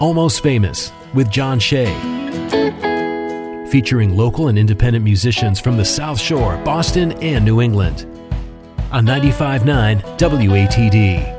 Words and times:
Almost 0.00 0.42
Famous 0.42 0.90
with 1.14 1.30
John 1.30 1.60
Shea. 1.60 1.86
Featuring 3.70 4.16
local 4.16 4.48
and 4.48 4.58
independent 4.58 5.04
musicians 5.04 5.60
from 5.60 5.76
the 5.76 5.84
South 5.84 6.18
Shore, 6.20 6.56
Boston, 6.64 7.12
and 7.22 7.44
New 7.44 7.60
England. 7.60 8.04
On 8.90 9.06
95.9 9.06 10.02
WATD. 10.18 11.34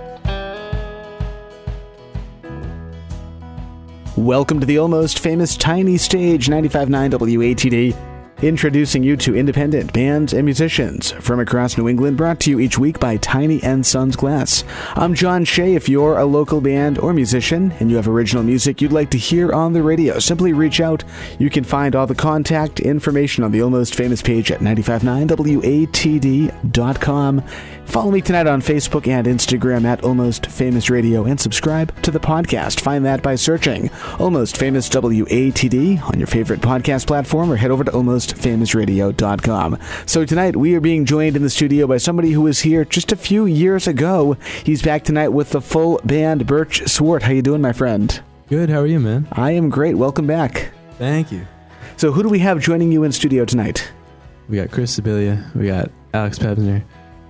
Welcome 4.15 4.61
to 4.61 4.65
the 4.65 4.77
almost 4.79 5.19
famous 5.19 5.57
Tiny 5.57 5.97
Stage 5.97 6.47
95.9 6.47 7.11
WATD. 7.11 8.14
Introducing 8.45 9.01
you 9.01 9.17
to 9.17 9.35
independent 9.35 9.91
bands 9.91 10.31
and 10.31 10.45
musicians 10.45 11.13
from 11.13 11.39
across 11.39 11.79
New 11.79 11.89
England, 11.89 12.15
brought 12.15 12.39
to 12.41 12.51
you 12.51 12.59
each 12.59 12.77
week 12.77 12.99
by 12.99 13.17
Tiny 13.17 13.59
and 13.63 13.83
Sons 13.83 14.15
Glass. 14.15 14.63
I'm 14.93 15.15
John 15.15 15.45
Shea. 15.45 15.73
If 15.73 15.89
you're 15.89 16.19
a 16.19 16.25
local 16.25 16.61
band 16.61 16.99
or 16.99 17.11
musician 17.11 17.71
and 17.79 17.89
you 17.89 17.95
have 17.95 18.07
original 18.07 18.43
music 18.43 18.83
you'd 18.83 18.91
like 18.91 19.09
to 19.09 19.17
hear 19.17 19.51
on 19.51 19.73
the 19.73 19.81
radio, 19.81 20.19
simply 20.19 20.53
reach 20.53 20.79
out. 20.79 21.03
You 21.39 21.49
can 21.49 21.63
find 21.63 21.95
all 21.95 22.05
the 22.05 22.13
contact 22.13 22.79
information 22.79 23.43
on 23.43 23.51
the 23.51 23.63
Almost 23.63 23.95
Famous 23.95 24.21
page 24.21 24.51
at 24.51 24.59
959watd.com. 24.59 27.43
Follow 27.85 28.11
me 28.11 28.21
tonight 28.21 28.47
on 28.47 28.61
Facebook 28.61 29.07
and 29.07 29.25
Instagram 29.25 29.85
at 29.85 30.03
Almost 30.03 30.45
Famous 30.47 30.91
Radio 30.91 31.23
and 31.23 31.39
subscribe 31.39 31.99
to 32.01 32.11
the 32.11 32.19
podcast. 32.19 32.79
Find 32.79 33.03
that 33.05 33.23
by 33.23 33.35
searching 33.35 33.89
Almost 34.19 34.57
Famous 34.57 34.87
WATD 34.89 36.03
on 36.03 36.19
your 36.19 36.27
favorite 36.27 36.61
podcast 36.61 37.07
platform 37.07 37.51
or 37.51 37.55
head 37.55 37.71
over 37.71 37.83
to 37.83 37.91
almostfamousradio.com. 38.35 39.77
So 40.05 40.25
tonight 40.25 40.55
we 40.55 40.75
are 40.75 40.81
being 40.81 41.05
joined 41.05 41.35
in 41.35 41.41
the 41.41 41.49
studio 41.49 41.87
by 41.87 41.97
somebody 41.97 42.31
who 42.31 42.41
was 42.41 42.61
here 42.61 42.85
just 42.85 43.11
a 43.11 43.15
few 43.15 43.45
years 43.45 43.87
ago. 43.87 44.37
He's 44.63 44.81
back 44.81 45.03
tonight 45.03 45.29
with 45.29 45.51
the 45.51 45.61
full 45.61 45.99
band 46.03 46.45
Birch 46.45 46.87
Swart. 46.87 47.23
How 47.23 47.31
you 47.31 47.41
doing, 47.41 47.61
my 47.61 47.73
friend? 47.73 48.21
Good. 48.47 48.69
How 48.69 48.81
are 48.81 48.87
you, 48.87 48.99
man? 48.99 49.27
I 49.31 49.51
am 49.51 49.69
great. 49.69 49.95
Welcome 49.95 50.27
back. 50.27 50.71
Thank 50.97 51.31
you. 51.31 51.45
So 51.97 52.11
who 52.11 52.23
do 52.23 52.29
we 52.29 52.39
have 52.39 52.59
joining 52.59 52.91
you 52.91 53.03
in 53.03 53.11
studio 53.11 53.45
tonight? 53.45 53.91
We 54.49 54.57
got 54.57 54.71
Chris 54.71 54.97
Sibilia. 54.97 55.53
We 55.55 55.67
got 55.67 55.89
Alex 56.13 56.37
Pebsner 56.37 56.83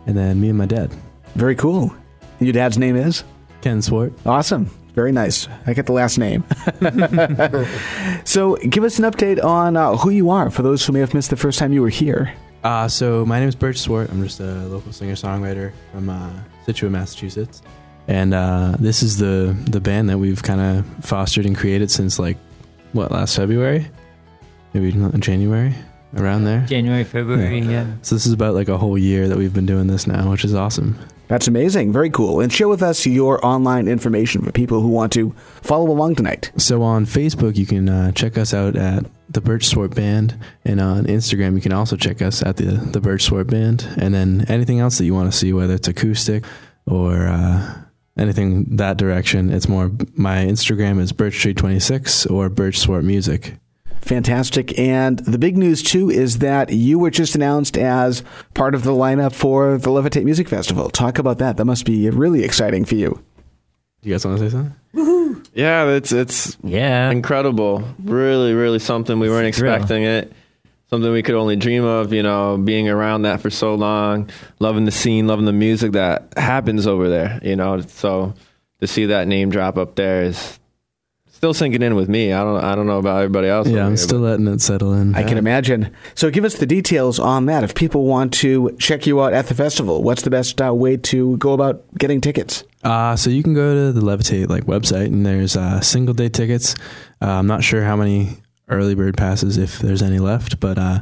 and 0.06 0.18
then 0.18 0.42
me 0.42 0.50
and 0.50 0.58
my 0.58 0.66
dad. 0.66 0.92
Very 1.36 1.56
cool. 1.56 1.96
Your 2.40 2.54
dad's 2.54 2.78
name 2.78 2.96
is? 2.96 3.24
Ken 3.62 3.82
Swart. 3.82 4.14
Awesome. 4.26 4.70
Very 4.96 5.12
nice. 5.12 5.50
I 5.68 5.74
get 5.74 5.86
the 5.88 5.92
last 5.92 6.18
name. 6.18 6.46
so, 8.26 8.56
give 8.56 8.86
us 8.86 8.98
an 8.98 9.04
update 9.04 9.44
on 9.44 9.76
uh, 9.76 9.98
who 9.98 10.10
you 10.10 10.30
are 10.30 10.50
for 10.50 10.62
those 10.62 10.86
who 10.86 10.94
may 10.94 11.02
have 11.02 11.14
missed 11.14 11.30
the 11.30 11.36
first 11.36 11.60
time 11.60 11.74
you 11.74 11.82
were 11.82 11.90
here. 11.90 12.34
Uh, 12.64 12.88
so, 12.88 13.26
my 13.26 13.40
name 13.40 13.50
is 13.50 13.56
Birch 13.56 13.78
Swart. 13.78 14.10
I'm 14.10 14.24
just 14.24 14.40
a 14.40 14.66
local 14.68 14.94
singer 14.94 15.16
songwriter 15.16 15.74
from 15.92 16.10
uh, 16.10 16.32
Scituate, 16.64 16.94
Massachusetts. 16.94 17.62
And 18.08 18.34
uh, 18.34 18.78
this 18.80 19.04
is 19.04 19.18
the, 19.18 19.54
the 19.66 19.82
band 19.82 20.10
that 20.10 20.18
we've 20.18 20.42
kind 20.42 20.62
of 20.62 21.06
fostered 21.06 21.46
and 21.46 21.58
created 21.58 21.92
since, 21.92 22.18
like, 22.18 22.38
what, 22.94 23.12
last 23.12 23.36
February? 23.36 23.88
Maybe 24.74 24.94
January? 25.20 25.76
Around 26.16 26.46
there? 26.46 26.66
January, 26.66 27.04
February, 27.04 27.60
yeah. 27.60 27.70
yeah. 27.70 27.88
So, 28.02 28.16
this 28.16 28.26
is 28.26 28.34
about 28.34 28.54
like 28.54 28.70
a 28.70 28.78
whole 28.78 28.98
year 28.98 29.28
that 29.28 29.38
we've 29.38 29.54
been 29.54 29.66
doing 29.66 29.88
this 29.88 30.08
now, 30.08 30.32
which 30.32 30.46
is 30.46 30.54
awesome. 30.54 30.98
That's 31.28 31.48
amazing. 31.48 31.92
Very 31.92 32.10
cool. 32.10 32.40
And 32.40 32.54
share 32.54 32.68
with 32.68 32.84
us 32.84 33.06
your 33.06 33.44
online 33.44 33.88
information 33.88 34.44
for 34.44 34.52
people 34.52 34.82
who 34.82 34.90
want 34.90 35.12
to 35.14 35.34
follow 35.62 35.90
along 35.90 36.16
tonight. 36.16 36.52
So 36.58 36.84
on 36.84 37.06
Facebook, 37.06 37.58
you 37.58 37.66
can 37.66 37.90
uh, 37.90 38.12
check 38.12 38.38
us 38.38 38.54
out 38.54 38.76
at 38.76 39.06
the 39.30 39.42
Birch 39.42 39.66
Swart 39.66 39.96
Band, 39.96 40.38
and 40.64 40.80
on 40.80 41.06
Instagram, 41.06 41.56
you 41.56 41.62
can 41.62 41.74
also 41.74 41.98
check 41.98 42.22
us 42.22 42.44
at 42.44 42.58
the 42.58 42.66
the 42.66 43.02
Birch 43.02 43.24
Swart 43.24 43.48
Band. 43.48 43.88
And 43.98 44.14
then 44.14 44.46
anything 44.48 44.80
else 44.80 44.98
that 45.00 45.06
you 45.06 45.14
want 45.14 45.32
to 45.32 45.38
see, 45.38 45.52
whether 45.52 45.74
it's 45.74 45.88
acoustic 45.88 46.44
or 46.86 47.28
uh, 47.28 47.76
anything 48.18 48.78
that 48.78 48.98
direction, 48.98 49.52
it's 49.52 49.68
more. 49.68 49.92
My 50.14 50.38
Instagram 50.38 51.00
is 51.00 51.12
Birch 51.12 51.40
Tree 51.40 51.56
Twenty 51.56 51.80
Six 51.80 52.26
or 52.28 52.50
Birch 52.50 52.80
Swart 52.80 53.04
Music. 53.04 53.56
Fantastic. 54.06 54.78
And 54.78 55.18
the 55.20 55.40
big 55.40 55.58
news, 55.58 55.82
too, 55.82 56.12
is 56.12 56.38
that 56.38 56.72
you 56.72 57.00
were 57.00 57.10
just 57.10 57.34
announced 57.34 57.76
as 57.76 58.24
part 58.54 58.76
of 58.76 58.84
the 58.84 58.92
lineup 58.92 59.34
for 59.34 59.80
the 59.80 59.90
Levitate 59.90 60.24
Music 60.24 60.48
Festival. 60.48 60.92
Talk 60.92 61.18
about 61.18 61.40
that. 61.40 61.58
That 61.58 61.66
must 61.66 61.86
be 61.86 62.08
really 62.12 62.44
exciting 62.44 62.86
for 62.86 62.94
you. 62.94 63.20
You 64.04 64.12
guys 64.14 64.24
want 64.24 64.38
to 64.38 64.46
say 64.46 64.52
something? 64.52 64.76
Woohoo! 64.94 65.48
Yeah, 65.56 65.88
it's 65.88 66.12
it's 66.12 66.56
yeah 66.64 67.10
incredible. 67.10 67.84
Really, 68.04 68.54
really 68.54 68.78
something 68.78 69.18
we 69.18 69.28
weren't 69.28 69.48
expecting 69.48 70.04
it. 70.04 70.32
Something 70.92 71.12
we 71.12 71.24
could 71.24 71.34
only 71.34 71.56
dream 71.56 71.84
of. 71.84 72.14
You 72.14 72.22
know, 72.22 72.60
being 72.60 72.88
around 72.88 73.24
that 73.24 73.42
for 73.42 73.50
so 73.50 73.74
long, 73.74 74.30
loving 74.60 74.86
the 74.86 74.92
scene, 74.92 75.26
loving 75.26 75.46
the 75.46 75.54
music 75.54 75.94
that 75.94 76.32
happens 76.38 76.86
over 76.86 77.10
there. 77.10 77.40
You 77.42 77.56
know, 77.56 77.82
so 77.82 78.36
to 78.82 78.86
see 78.86 79.08
that 79.08 79.28
name 79.28 79.50
drop 79.50 79.80
up 79.80 79.96
there 79.96 80.22
is 80.22 80.60
still 81.46 81.54
sinking 81.54 81.84
in 81.84 81.94
with 81.94 82.10
me. 82.10 82.34
I 82.34 82.44
don't 82.44 82.64
I 82.64 82.74
don't 82.74 82.88
know 82.88 82.98
about 82.98 83.18
everybody 83.18 83.48
else. 83.48 83.68
Yeah, 83.68 83.84
I'm 83.84 83.92
here, 83.92 83.98
still 83.98 84.22
letting 84.22 84.48
it 84.48 84.62
settle 84.62 84.94
in. 84.94 85.14
I 85.14 85.22
can 85.22 85.38
imagine. 85.38 85.92
So 86.16 86.32
give 86.32 86.44
us 86.44 86.56
the 86.56 86.66
details 86.66 87.20
on 87.20 87.46
that. 87.46 87.64
If 87.64 87.76
people 87.76 88.06
want 88.06 88.34
to 88.36 88.76
check 88.80 89.06
you 89.06 89.22
out 89.22 89.34
at 89.34 89.46
the 89.46 89.54
festival, 89.54 90.02
what's 90.02 90.24
the 90.24 90.32
best 90.32 90.60
uh, 90.60 90.74
way 90.74 90.98
to 90.98 91.38
go 91.38 91.54
about 91.54 91.84
getting 92.00 92.20
tickets? 92.20 92.64
Uh, 92.84 93.16
so 93.16 93.30
you 93.30 93.44
can 93.44 93.54
go 93.54 93.76
to 93.76 93.92
the 93.92 94.02
Levitate 94.02 94.50
like 94.50 94.64
website 94.64 95.06
and 95.06 95.24
there's 95.24 95.56
uh, 95.56 95.82
single 95.82 96.16
day 96.16 96.30
tickets. 96.30 96.74
Uh, 97.22 97.28
I'm 97.28 97.46
not 97.46 97.64
sure 97.64 97.84
how 97.84 97.96
many 97.96 98.38
early 98.68 98.96
bird 98.96 99.16
passes 99.16 99.58
if 99.58 99.78
there's 99.78 100.02
any 100.02 100.18
left, 100.18 100.60
but 100.60 100.80
uh, 100.80 101.02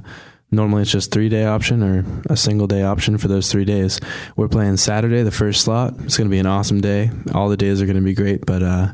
normally 0.52 0.82
it's 0.82 0.92
just 0.92 1.14
three 1.14 1.30
day 1.30 1.46
option 1.46 1.82
or 1.82 2.04
a 2.30 2.36
single 2.36 2.68
day 2.68 2.84
option 2.84 3.18
for 3.18 3.30
those 3.30 3.50
three 3.50 3.64
days. 3.64 3.98
We're 4.36 4.50
playing 4.50 4.76
Saturday, 4.76 5.24
the 5.24 5.32
first 5.32 5.62
slot. 5.62 5.94
It's 6.00 6.18
going 6.18 6.28
to 6.28 6.34
be 6.34 6.40
an 6.40 6.48
awesome 6.48 6.82
day. 6.82 7.12
All 7.34 7.48
the 7.48 7.56
days 7.56 7.82
are 7.82 7.86
going 7.86 7.96
to 7.96 8.02
be 8.02 8.14
great, 8.14 8.46
but 8.46 8.62
uh, 8.62 8.94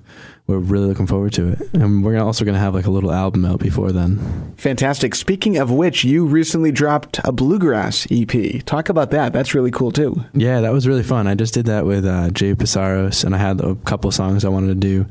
we're 0.50 0.58
really 0.58 0.88
looking 0.88 1.06
forward 1.06 1.32
to 1.34 1.50
it. 1.50 1.74
And 1.76 2.04
we're 2.04 2.18
also 2.20 2.44
going 2.44 2.56
to 2.56 2.60
have 2.60 2.74
like 2.74 2.88
a 2.88 2.92
little 2.92 3.12
album 3.12 3.46
out 3.46 3.60
before 3.60 3.92
then. 3.92 4.56
Fantastic. 4.58 5.14
Speaking 5.14 5.58
of 5.58 5.70
which, 5.70 6.04
you 6.04 6.26
recently 6.26 6.72
dropped 6.72 7.20
a 7.24 7.32
bluegrass 7.32 8.08
EP. 8.10 8.66
Talk 8.66 8.90
about 8.90 9.12
that. 9.12 9.32
That's 9.32 9.54
really 9.54 9.70
cool 9.70 9.92
too. 9.92 10.26
Yeah, 10.34 10.62
that 10.62 10.74
was 10.74 10.88
really 10.88 11.04
fun. 11.04 11.28
I 11.28 11.36
just 11.36 11.54
did 11.54 11.68
that 11.68 11.86
with 11.86 12.04
uh, 12.04 12.32
Jay 12.32 12.56
Psaros, 12.56 13.24
and 13.24 13.36
I 13.36 13.38
had 13.38 13.62
a 13.62 13.76
couple 13.76 14.12
songs 14.12 14.44
I 14.44 14.50
wanted 14.50 14.70
to 14.70 14.88
do. 14.88 15.06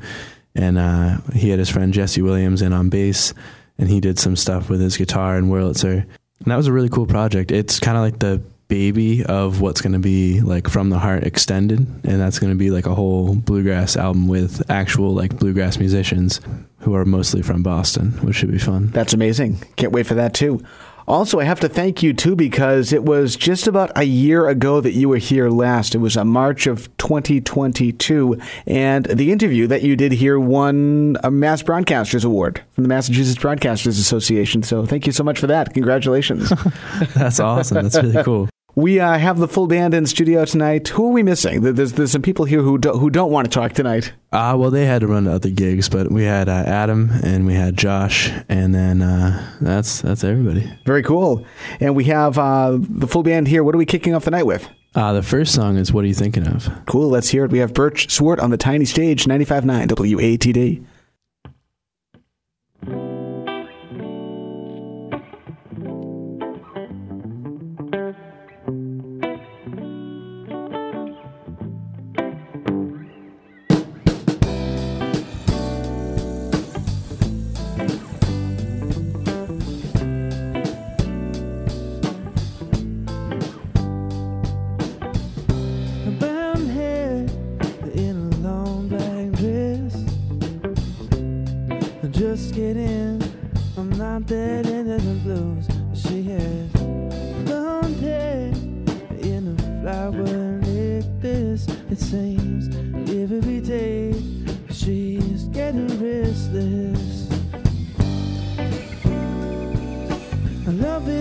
And 0.55 0.77
uh, 0.77 1.19
he 1.33 1.49
had 1.49 1.59
his 1.59 1.69
friend 1.69 1.93
Jesse 1.93 2.21
Williams 2.21 2.61
in 2.61 2.73
on 2.73 2.89
bass, 2.89 3.33
and 3.77 3.87
he 3.87 4.01
did 4.01 4.19
some 4.19 4.35
stuff 4.35 4.69
with 4.69 4.81
his 4.81 4.97
guitar 4.97 5.37
and 5.37 5.47
Wurlitzer. 5.47 6.03
And 6.03 6.51
that 6.51 6.57
was 6.57 6.67
a 6.67 6.73
really 6.73 6.89
cool 6.89 7.05
project. 7.05 7.51
It's 7.51 7.79
kind 7.79 7.95
of 7.95 8.03
like 8.03 8.19
the 8.19 8.41
baby 8.69 9.25
of 9.25 9.59
what's 9.61 9.81
going 9.81 9.93
to 9.93 9.99
be 9.99 10.39
like 10.41 10.69
from 10.69 10.89
the 10.89 10.99
heart 10.99 11.23
extended 11.23 11.79
and 11.79 12.21
that's 12.21 12.39
going 12.39 12.51
to 12.53 12.57
be 12.57 12.69
like 12.69 12.85
a 12.85 12.95
whole 12.95 13.35
bluegrass 13.35 13.97
album 13.97 14.27
with 14.27 14.61
actual 14.69 15.13
like 15.13 15.37
bluegrass 15.37 15.77
musicians 15.77 16.39
who 16.79 16.95
are 16.95 17.03
mostly 17.03 17.41
from 17.41 17.63
Boston 17.63 18.11
which 18.25 18.37
should 18.37 18.51
be 18.51 18.59
fun 18.59 18.87
that's 18.87 19.13
amazing 19.13 19.57
can't 19.75 19.91
wait 19.91 20.05
for 20.07 20.13
that 20.13 20.33
too 20.33 20.63
also, 21.09 21.39
I 21.39 21.43
have 21.45 21.59
to 21.61 21.67
thank 21.67 22.03
you 22.03 22.13
too 22.13 22.35
because 22.35 22.93
it 22.93 23.03
was 23.03 23.35
just 23.35 23.65
about 23.65 23.91
a 23.95 24.03
year 24.03 24.47
ago 24.47 24.79
that 24.79 24.91
you 24.91 25.09
were 25.09 25.17
here 25.17 25.49
last. 25.49 25.95
It 25.95 25.97
was 25.97 26.15
a 26.15 26.23
March 26.23 26.67
of 26.67 26.95
2022, 26.97 28.39
and 28.67 29.05
the 29.05 29.31
interview 29.31 29.65
that 29.65 29.81
you 29.81 29.95
did 29.95 30.11
here 30.11 30.39
won 30.39 31.17
a 31.23 31.31
Mass 31.31 31.63
Broadcasters 31.63 32.23
Award 32.23 32.61
from 32.73 32.83
the 32.83 32.89
Massachusetts 32.89 33.39
Broadcasters 33.39 33.99
Association. 33.99 34.61
So, 34.61 34.85
thank 34.85 35.07
you 35.07 35.11
so 35.11 35.23
much 35.23 35.39
for 35.39 35.47
that. 35.47 35.73
Congratulations. 35.73 36.53
That's 37.15 37.39
awesome. 37.39 37.81
That's 37.81 37.95
really 37.95 38.23
cool. 38.23 38.47
We 38.79 39.01
uh, 39.01 39.17
have 39.17 39.39
the 39.39 39.47
full 39.49 39.67
band 39.67 39.93
in 39.93 40.05
studio 40.05 40.45
tonight. 40.45 40.87
Who 40.87 41.07
are 41.07 41.11
we 41.11 41.21
missing? 41.21 41.59
There's 41.61 41.91
there's 41.91 42.13
some 42.13 42.21
people 42.21 42.45
here 42.45 42.61
who 42.61 42.77
do, 42.77 42.91
who 42.91 43.09
don't 43.09 43.29
want 43.29 43.43
to 43.45 43.51
talk 43.51 43.73
tonight. 43.73 44.13
Uh, 44.31 44.55
well, 44.57 44.71
they 44.71 44.85
had 44.85 45.01
to 45.01 45.07
run 45.07 45.25
to 45.25 45.33
other 45.33 45.49
gigs, 45.49 45.89
but 45.89 46.09
we 46.09 46.23
had 46.23 46.47
uh, 46.47 46.63
Adam 46.65 47.09
and 47.21 47.45
we 47.45 47.55
had 47.55 47.75
Josh, 47.75 48.31
and 48.47 48.73
then 48.73 49.01
uh, 49.01 49.57
that's 49.59 50.01
that's 50.01 50.23
everybody. 50.23 50.71
Very 50.85 51.03
cool. 51.03 51.45
And 51.81 51.93
we 51.93 52.05
have 52.05 52.37
uh, 52.37 52.77
the 52.79 53.05
full 53.05 53.21
band 53.21 53.49
here. 53.49 53.65
What 53.65 53.75
are 53.75 53.77
we 53.77 53.85
kicking 53.85 54.15
off 54.15 54.23
the 54.23 54.31
night 54.31 54.45
with? 54.45 54.69
Uh, 54.95 55.11
the 55.11 55.23
first 55.23 55.53
song 55.53 55.75
is 55.75 55.91
"What 55.91 56.05
Are 56.05 56.07
You 56.07 56.13
Thinking 56.13 56.47
Of." 56.47 56.69
Cool. 56.85 57.09
Let's 57.09 57.27
hear 57.27 57.43
it. 57.43 57.51
We 57.51 57.59
have 57.59 57.73
Birch 57.73 58.09
Swart 58.09 58.39
on 58.39 58.49
the 58.49 58.57
tiny 58.57 58.85
stage, 58.85 59.25
95.9 59.25 59.87
WATD. 59.89 60.85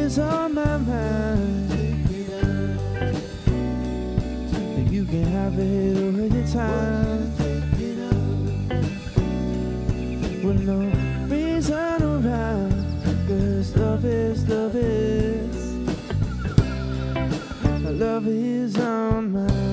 is 0.08 0.18
on 0.18 0.54
my 0.54 0.76
mind. 0.78 1.70
You 4.90 5.04
can 5.04 5.24
have 5.24 5.58
it 5.58 5.96
all 6.02 6.28
the 6.36 6.44
time. 6.50 7.30
With 10.42 10.60
no 10.66 10.78
reason 11.28 12.02
around. 12.02 12.72
Cause 13.28 13.76
love 13.76 14.04
is, 14.06 14.48
love 14.48 14.76
is. 14.76 15.56
Love 17.84 18.28
is 18.28 18.78
on 18.78 19.32
my 19.32 19.67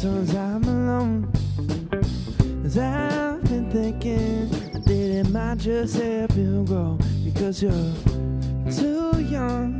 taking 0.00 0.36
I'm 0.36 0.64
alone? 0.64 1.32
Cause 2.62 2.78
I've 2.78 3.42
been 3.44 3.70
thinking 3.70 4.48
did 4.86 5.26
it 5.26 5.30
might 5.30 5.58
just 5.58 5.96
help 5.96 6.34
you 6.36 6.64
grow 6.64 6.98
because 7.22 7.62
you're 7.62 7.92
too 8.72 9.20
young 9.20 9.78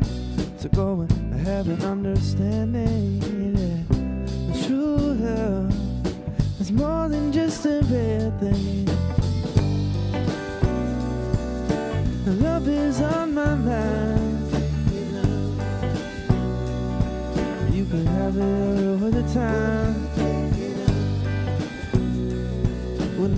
to 0.60 0.68
go 0.68 1.00
and 1.08 1.34
have 1.46 1.68
an 1.68 1.82
understanding 1.82 3.18
that 3.54 4.66
true 4.66 5.14
love 5.24 5.72
is 6.60 6.70
more 6.70 7.08
than 7.08 7.32
just 7.32 7.64
a 7.64 7.80
bad 7.84 8.38
thing. 8.40 8.84
Love 12.42 12.68
is 12.68 13.00
on 13.00 13.32
my 13.32 13.54
mind. 13.54 14.52
You 17.74 17.86
can 17.86 18.06
have 18.06 18.36
it 18.36 19.02
all 19.02 19.10
the 19.10 19.22
time. 19.32 20.09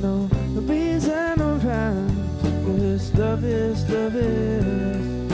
With 0.02 0.10
no 0.10 0.62
reason 0.62 1.40
around. 1.40 2.16
Cause 2.42 3.14
love 3.14 3.44
is, 3.44 3.88
love 3.88 4.16
is. 4.16 5.32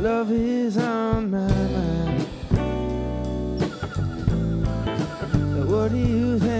Love 0.00 0.30
is 0.30 0.76
on 0.78 1.30
my 1.30 1.48
mind. 1.48 2.22
What 5.68 5.90
are 5.90 5.96
you 5.96 6.38
thinking 6.38 6.51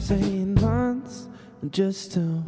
17 0.00 0.54
months, 0.54 1.28
just 1.70 2.12
to 2.12 2.42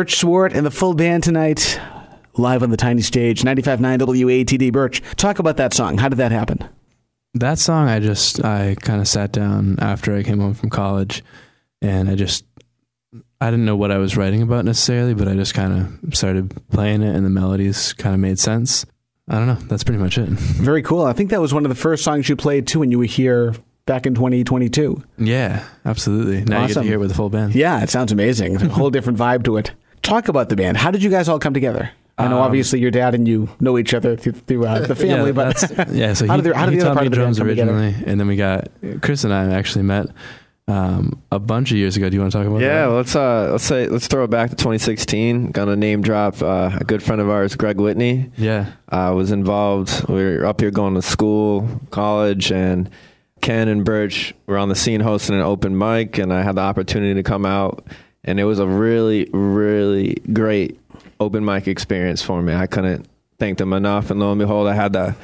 Birch 0.00 0.16
Swart 0.16 0.54
and 0.54 0.64
the 0.64 0.70
full 0.70 0.94
band 0.94 1.22
tonight, 1.24 1.78
live 2.38 2.62
on 2.62 2.70
the 2.70 2.78
tiny 2.78 3.02
stage, 3.02 3.42
95.9 3.42 3.98
WATD. 3.98 4.72
Birch, 4.72 5.02
talk 5.16 5.38
about 5.38 5.58
that 5.58 5.74
song. 5.74 5.98
How 5.98 6.08
did 6.08 6.16
that 6.16 6.32
happen? 6.32 6.66
That 7.34 7.58
song, 7.58 7.86
I 7.86 8.00
just 8.00 8.42
I 8.42 8.76
kind 8.80 9.02
of 9.02 9.06
sat 9.06 9.30
down 9.30 9.76
after 9.78 10.16
I 10.16 10.22
came 10.22 10.40
home 10.40 10.54
from 10.54 10.70
college, 10.70 11.22
and 11.82 12.08
I 12.08 12.14
just 12.14 12.46
I 13.42 13.50
didn't 13.50 13.66
know 13.66 13.76
what 13.76 13.90
I 13.90 13.98
was 13.98 14.16
writing 14.16 14.40
about 14.40 14.64
necessarily, 14.64 15.12
but 15.12 15.28
I 15.28 15.34
just 15.34 15.52
kind 15.52 16.00
of 16.02 16.14
started 16.14 16.50
playing 16.70 17.02
it, 17.02 17.14
and 17.14 17.26
the 17.26 17.28
melodies 17.28 17.92
kind 17.92 18.14
of 18.14 18.20
made 18.20 18.38
sense. 18.38 18.86
I 19.28 19.34
don't 19.34 19.48
know. 19.48 19.58
That's 19.68 19.84
pretty 19.84 20.00
much 20.00 20.16
it. 20.16 20.28
Very 20.30 20.80
cool. 20.80 21.04
I 21.04 21.12
think 21.12 21.28
that 21.28 21.42
was 21.42 21.52
one 21.52 21.66
of 21.66 21.68
the 21.68 21.74
first 21.74 22.04
songs 22.04 22.26
you 22.26 22.36
played 22.36 22.66
too 22.66 22.78
when 22.78 22.90
you 22.90 22.98
were 22.98 23.04
here 23.04 23.54
back 23.84 24.06
in 24.06 24.14
2022. 24.14 25.04
Yeah, 25.18 25.62
absolutely. 25.84 26.42
Now 26.44 26.62
you 26.62 26.68
get 26.68 26.74
to 26.74 26.82
hear 26.84 26.94
it 26.94 27.00
with 27.00 27.10
the 27.10 27.14
full 27.14 27.28
band. 27.28 27.54
Yeah, 27.54 27.82
it 27.82 27.90
sounds 27.90 28.12
amazing. 28.12 28.54
It's 28.54 28.62
a 28.62 28.68
whole 28.70 28.88
different 28.96 29.18
vibe 29.18 29.44
to 29.44 29.58
it. 29.58 29.72
Talk 30.02 30.28
about 30.28 30.48
the 30.48 30.56
band. 30.56 30.76
How 30.76 30.90
did 30.90 31.02
you 31.02 31.10
guys 31.10 31.28
all 31.28 31.38
come 31.38 31.54
together? 31.54 31.90
I 32.18 32.28
know 32.28 32.36
Um, 32.38 32.42
obviously 32.42 32.80
your 32.80 32.90
dad 32.90 33.14
and 33.14 33.26
you 33.26 33.48
know 33.60 33.78
each 33.78 33.94
other 33.94 34.14
through, 34.16 34.32
through 34.32 34.66
uh, 34.66 34.86
the 34.86 34.94
family, 35.04 35.26
yeah, 35.30 35.32
but 35.32 35.90
yeah. 35.90 36.12
So 36.12 36.26
How 36.28 36.36
he, 36.36 36.42
did 36.42 36.52
the- 36.52 36.56
how 36.58 36.66
did 36.66 36.74
he 36.74 36.80
the 36.80 36.86
other 36.86 36.88
taught 36.90 36.94
part 36.94 37.02
me 37.02 37.06
of 37.06 37.12
the 37.12 37.16
band 37.16 37.24
drums 37.34 37.38
come 37.38 37.48
together? 37.48 37.72
originally, 37.72 38.04
and 38.10 38.20
then 38.20 38.26
we 38.26 38.36
got 38.36 38.68
Chris 39.02 39.24
and 39.24 39.32
I 39.32 39.52
actually 39.54 39.84
met 39.84 40.06
um, 40.68 41.22
a 41.32 41.38
bunch 41.38 41.70
of 41.70 41.78
years 41.78 41.96
ago. 41.96 42.08
Do 42.10 42.14
you 42.14 42.20
want 42.20 42.32
to 42.32 42.38
talk 42.38 42.46
about 42.46 42.60
Yeah, 42.60 42.86
that? 42.88 42.92
let's 42.92 43.16
uh, 43.16 43.48
let's 43.52 43.64
say 43.64 43.86
let's 43.88 44.06
throw 44.06 44.24
it 44.24 44.30
back 44.30 44.50
to 44.50 44.56
2016. 44.56 45.50
Gonna 45.52 45.76
name 45.76 46.02
drop 46.02 46.42
uh, 46.42 46.76
a 46.80 46.84
good 46.84 47.02
friend 47.02 47.20
of 47.22 47.30
ours, 47.30 47.56
Greg 47.56 47.78
Whitney. 47.80 48.30
Yeah. 48.36 48.66
uh, 48.90 49.12
was 49.16 49.32
involved. 49.32 50.06
We 50.08 50.22
were 50.22 50.44
up 50.46 50.60
here 50.60 50.70
going 50.70 50.94
to 50.94 51.02
school, 51.02 51.68
college, 51.90 52.52
and 52.52 52.90
Ken 53.40 53.68
and 53.68 53.82
Birch 53.84 54.34
were 54.46 54.58
on 54.58 54.68
the 54.68 54.74
scene 54.76 55.00
hosting 55.00 55.36
an 55.36 55.42
open 55.42 55.76
mic, 55.78 56.18
and 56.18 56.32
I 56.34 56.42
had 56.42 56.56
the 56.56 56.60
opportunity 56.60 57.14
to 57.14 57.22
come 57.22 57.46
out, 57.46 57.82
and 58.24 58.38
it 58.38 58.44
was 58.44 58.58
a 58.58 58.66
really, 58.66 59.28
really 59.32 60.16
great 60.32 60.78
open 61.18 61.44
mic 61.44 61.68
experience 61.68 62.22
for 62.22 62.42
me. 62.42 62.54
I 62.54 62.66
couldn't 62.66 63.06
thank 63.38 63.58
them 63.58 63.72
enough, 63.72 64.10
and 64.10 64.20
lo 64.20 64.32
and 64.32 64.38
behold, 64.38 64.68
I 64.68 64.74
had 64.74 64.92
the 64.92 65.14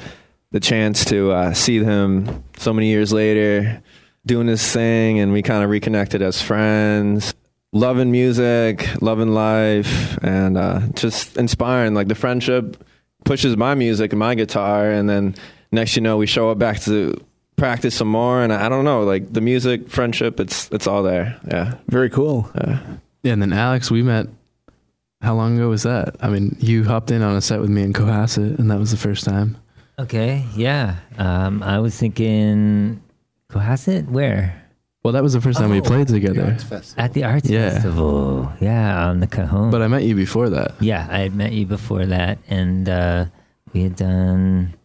the 0.51 0.59
chance 0.59 1.03
to 1.05 1.31
uh, 1.31 1.53
see 1.53 1.79
them 1.79 2.43
so 2.57 2.73
many 2.73 2.87
years 2.87 3.11
later 3.11 3.81
doing 4.25 4.47
this 4.47 4.71
thing, 4.71 5.19
and 5.19 5.33
we 5.33 5.41
kind 5.41 5.63
of 5.63 5.69
reconnected 5.69 6.21
as 6.21 6.41
friends. 6.41 7.33
Loving 7.73 8.11
music, 8.11 8.87
loving 9.01 9.33
life, 9.33 10.17
and 10.23 10.57
uh, 10.57 10.81
just 10.93 11.35
inspiring. 11.37 11.93
Like 11.93 12.07
the 12.07 12.15
friendship 12.15 12.81
pushes 13.25 13.57
my 13.57 13.75
music 13.75 14.13
and 14.13 14.19
my 14.19 14.35
guitar, 14.35 14.89
and 14.89 15.09
then 15.09 15.35
next 15.71 15.95
you 15.95 16.01
know 16.01 16.17
we 16.17 16.27
show 16.27 16.49
up 16.49 16.57
back 16.57 16.79
to 16.81 17.13
practice 17.57 17.95
some 17.95 18.07
more, 18.07 18.41
and 18.41 18.53
I, 18.53 18.67
I 18.67 18.69
don't 18.69 18.85
know, 18.85 19.03
like 19.03 19.33
the 19.33 19.41
music, 19.41 19.89
friendship, 19.89 20.39
it's 20.39 20.69
it's 20.71 20.87
all 20.87 21.03
there. 21.03 21.39
Yeah, 21.49 21.75
very 21.89 22.09
cool. 22.09 22.49
yeah. 22.55 22.79
Yeah, 23.23 23.33
and 23.33 23.41
then 23.41 23.51
Alex, 23.53 23.91
we 23.91 24.01
met. 24.03 24.27
How 25.21 25.33
long 25.35 25.55
ago 25.57 25.69
was 25.69 25.81
that? 25.83 26.15
I 26.21 26.29
mean, 26.29 26.55
you 26.59 26.83
hopped 26.83 27.09
in 27.09 27.23
on 27.23 27.35
a 27.35 27.41
set 27.41 27.59
with 27.59 27.71
me 27.71 27.81
in 27.81 27.91
Cohasset, 27.91 28.59
and 28.59 28.69
that 28.69 28.77
was 28.77 28.91
the 28.91 28.97
first 28.97 29.25
time. 29.25 29.57
Okay, 29.99 30.45
yeah. 30.55 30.97
Um, 31.17 31.63
I 31.63 31.79
was 31.79 31.97
thinking, 31.97 33.01
Cohasset? 33.49 34.07
Where? 34.09 34.63
Well, 35.03 35.13
that 35.13 35.23
was 35.23 35.33
the 35.33 35.41
first 35.41 35.57
time 35.57 35.71
we 35.71 35.79
Oh, 35.79 35.83
played 35.83 36.07
together. 36.07 36.55
At 36.97 37.13
the 37.13 37.23
Arts 37.23 37.49
Yeah. 37.49 37.71
Festival. 37.71 38.51
Yeah, 38.61 39.07
on 39.07 39.19
the 39.19 39.25
Cajon. 39.27 39.71
But 39.71 39.81
I 39.81 39.87
met 39.87 40.03
you 40.03 40.13
before 40.13 40.49
that. 40.49 40.75
yeah, 40.81 41.07
I 41.09 41.19
had 41.21 41.33
met 41.33 41.51
you 41.53 41.65
before 41.65 42.05
that, 42.05 42.37
and 42.47 42.87
uh, 42.87 43.25
we 43.73 43.81
had 43.81 43.95
done 43.95 44.75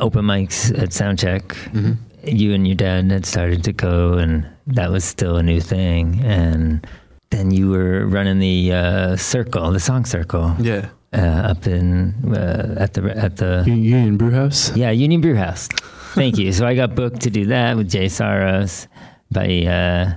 open 0.00 0.24
mics 0.24 0.76
at 0.76 0.88
Soundcheck. 0.90 1.42
Mm-hmm. 1.70 1.92
You 2.26 2.52
and 2.54 2.66
your 2.66 2.76
dad 2.76 3.10
had 3.10 3.24
started 3.26 3.62
to 3.64 3.72
go, 3.72 4.14
and 4.14 4.46
that 4.66 4.90
was 4.90 5.04
still 5.04 5.36
a 5.36 5.42
new 5.42 5.60
thing. 5.60 6.20
And 6.24 6.86
then 7.30 7.50
you 7.50 7.70
were 7.70 8.06
running 8.06 8.38
the 8.40 8.72
uh, 8.72 9.16
circle, 9.16 9.70
the 9.70 9.80
song 9.80 10.04
circle, 10.04 10.54
Yeah. 10.58 10.88
uh, 11.12 11.18
up 11.52 11.66
in 11.66 12.14
uh, 12.34 12.74
at 12.78 12.94
the 12.94 13.16
at 13.16 13.36
the 13.36 13.64
Union 13.66 14.16
Brew 14.16 14.30
House. 14.32 14.74
Yeah, 14.76 14.90
Union 14.90 15.20
Brew 15.20 15.36
House. 15.36 15.68
Thank 16.14 16.38
you. 16.38 16.52
So 16.52 16.66
I 16.66 16.74
got 16.74 16.94
booked 16.94 17.20
to 17.22 17.30
do 17.30 17.46
that 17.46 17.76
with 17.76 17.90
Jay 17.90 18.06
Psaros 18.06 18.86
by 19.30 19.64
uh, 19.66 20.16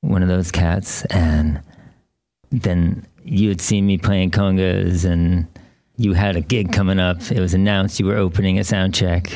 one 0.00 0.22
of 0.22 0.28
those 0.28 0.50
cats, 0.50 1.04
and 1.06 1.60
then 2.50 3.06
you 3.24 3.48
had 3.48 3.60
seen 3.60 3.86
me 3.86 3.98
playing 3.98 4.30
congas, 4.32 5.04
and 5.04 5.46
you 5.96 6.12
had 6.12 6.36
a 6.36 6.40
gig 6.40 6.72
coming 6.72 6.98
up. 6.98 7.22
It 7.30 7.40
was 7.40 7.54
announced 7.54 8.00
you 8.00 8.06
were 8.06 8.16
opening 8.16 8.58
a 8.58 8.64
sound 8.64 8.94
check, 8.94 9.30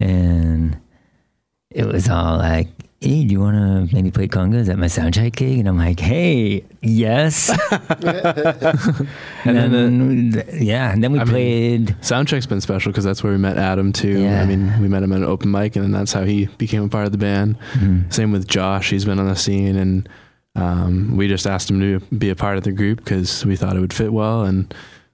and 0.00 0.76
it 1.74 1.86
was 1.86 2.08
all 2.08 2.38
like, 2.38 2.68
hey, 3.00 3.24
do 3.24 3.32
you 3.32 3.40
want 3.40 3.56
to 3.56 3.94
maybe 3.94 4.10
play 4.10 4.28
congas 4.28 4.68
at 4.68 4.78
my 4.78 4.86
soundcheck 4.86 5.34
gig? 5.34 5.58
And 5.58 5.68
I'm 5.68 5.76
like, 5.76 5.98
hey, 5.98 6.64
yes. 6.80 7.50
and, 7.70 9.06
then, 9.44 10.30
then 10.30 10.44
yeah, 10.52 10.92
and 10.92 11.02
then 11.02 11.12
we 11.12 11.18
I 11.18 11.24
played. 11.24 11.88
Mean, 11.88 11.96
soundcheck's 12.00 12.46
been 12.46 12.60
special 12.60 12.92
because 12.92 13.04
that's 13.04 13.22
where 13.24 13.32
we 13.32 13.38
met 13.38 13.58
Adam 13.58 13.92
too. 13.92 14.20
Yeah. 14.20 14.42
I 14.42 14.46
mean, 14.46 14.80
we 14.80 14.88
met 14.88 15.02
him 15.02 15.12
at 15.12 15.18
an 15.18 15.24
open 15.24 15.50
mic, 15.50 15.74
and 15.76 15.84
then 15.84 15.92
that's 15.92 16.12
how 16.12 16.24
he 16.24 16.46
became 16.58 16.84
a 16.84 16.88
part 16.88 17.06
of 17.06 17.12
the 17.12 17.18
band. 17.18 17.58
Mm-hmm. 17.72 18.10
Same 18.10 18.32
with 18.32 18.46
Josh; 18.46 18.90
he's 18.90 19.04
been 19.04 19.18
on 19.18 19.28
the 19.28 19.36
scene, 19.36 19.76
and 19.76 20.08
um, 20.54 21.16
we 21.16 21.28
just 21.28 21.46
asked 21.46 21.70
him 21.70 21.80
to 21.80 22.00
be 22.16 22.30
a 22.30 22.36
part 22.36 22.56
of 22.56 22.64
the 22.64 22.72
group 22.72 22.98
because 22.98 23.44
we 23.44 23.56
thought 23.56 23.76
it 23.76 23.80
would 23.80 23.92
fit 23.92 24.12
well, 24.12 24.42
and 24.42 24.72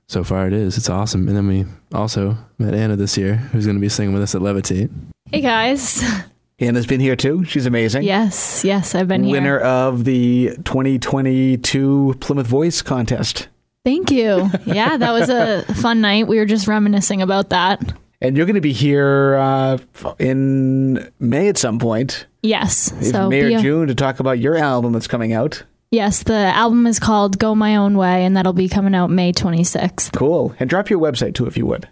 so 0.08 0.24
far 0.24 0.46
it 0.46 0.52
is. 0.52 0.76
It's 0.76 0.90
awesome. 0.90 1.28
And 1.28 1.36
then 1.36 1.46
we 1.46 1.64
also 1.92 2.36
met 2.58 2.74
Anna 2.74 2.96
this 2.96 3.16
year, 3.16 3.36
who's 3.36 3.64
going 3.64 3.76
to 3.76 3.80
be 3.80 3.88
singing 3.88 4.12
with 4.12 4.22
us 4.22 4.34
at 4.34 4.40
Levitate. 4.40 4.90
Hey 5.30 5.40
guys. 5.40 6.02
Anna's 6.60 6.86
been 6.86 7.00
here 7.00 7.16
too. 7.16 7.44
She's 7.44 7.66
amazing. 7.66 8.02
Yes, 8.02 8.64
yes, 8.64 8.94
I've 8.94 9.06
been 9.08 9.22
Winner 9.22 9.28
here. 9.28 9.40
Winner 9.40 9.58
of 9.60 10.04
the 10.04 10.56
2022 10.64 12.16
Plymouth 12.20 12.46
Voice 12.46 12.82
contest. 12.82 13.48
Thank 13.84 14.10
you. 14.10 14.50
Yeah, 14.66 14.96
that 14.96 15.12
was 15.12 15.28
a 15.30 15.62
fun 15.74 16.00
night. 16.00 16.26
We 16.26 16.38
were 16.38 16.46
just 16.46 16.66
reminiscing 16.66 17.22
about 17.22 17.50
that. 17.50 17.80
And 18.20 18.36
you're 18.36 18.46
going 18.46 18.56
to 18.56 18.60
be 18.60 18.72
here 18.72 19.36
uh, 19.36 19.78
in 20.18 21.08
May 21.20 21.48
at 21.48 21.56
some 21.56 21.78
point. 21.78 22.26
Yes. 22.42 22.92
So 23.10 23.28
May 23.28 23.54
or 23.54 23.60
June 23.60 23.86
to 23.86 23.94
talk 23.94 24.18
about 24.18 24.40
your 24.40 24.56
album 24.56 24.92
that's 24.92 25.06
coming 25.06 25.32
out. 25.32 25.62
Yes, 25.90 26.24
the 26.24 26.34
album 26.34 26.86
is 26.86 26.98
called 26.98 27.38
Go 27.38 27.54
My 27.54 27.76
Own 27.76 27.96
Way, 27.96 28.24
and 28.24 28.36
that'll 28.36 28.52
be 28.52 28.68
coming 28.68 28.94
out 28.94 29.08
May 29.08 29.32
26th. 29.32 30.12
Cool. 30.14 30.54
And 30.58 30.68
drop 30.68 30.90
your 30.90 30.98
website 31.00 31.34
too, 31.34 31.46
if 31.46 31.56
you 31.56 31.64
would. 31.64 31.88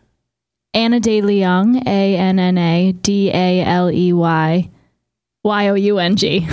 Anna 0.76 1.00
Daley 1.00 1.40
Young, 1.40 1.76
A 1.88 2.16
N 2.16 2.38
N 2.38 2.58
A 2.58 2.92
D 2.92 3.30
A 3.30 3.64
L 3.64 3.90
E 3.90 4.12
Y 4.12 4.70
Y 5.42 5.68
O 5.68 5.74
U 5.74 5.98
N 5.98 6.16
G. 6.16 6.46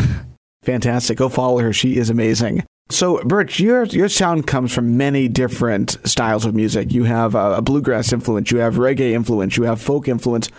Fantastic. 0.64 1.18
Go 1.18 1.28
follow 1.28 1.60
her. 1.60 1.74
She 1.74 1.98
is 1.98 2.10
amazing. 2.10 2.64
So, 2.90 3.22
Birch, 3.26 3.60
your 3.60 3.84
your 3.84 4.08
sound 4.08 4.48
comes 4.48 4.74
from 4.74 4.96
many 4.96 5.28
different 5.28 5.98
styles 6.06 6.46
of 6.46 6.56
music. 6.56 6.94
You 6.94 7.04
have 7.04 7.36
a, 7.36 7.56
a, 7.56 7.62
bluegrass 7.62 8.14
influence, 8.14 8.50
you 8.50 8.60
have 8.60 8.76
reggae 8.76 9.12
influence, 9.12 9.58
you 9.58 9.64
have 9.64 9.82
folk 9.82 10.08
influence. 10.08 10.50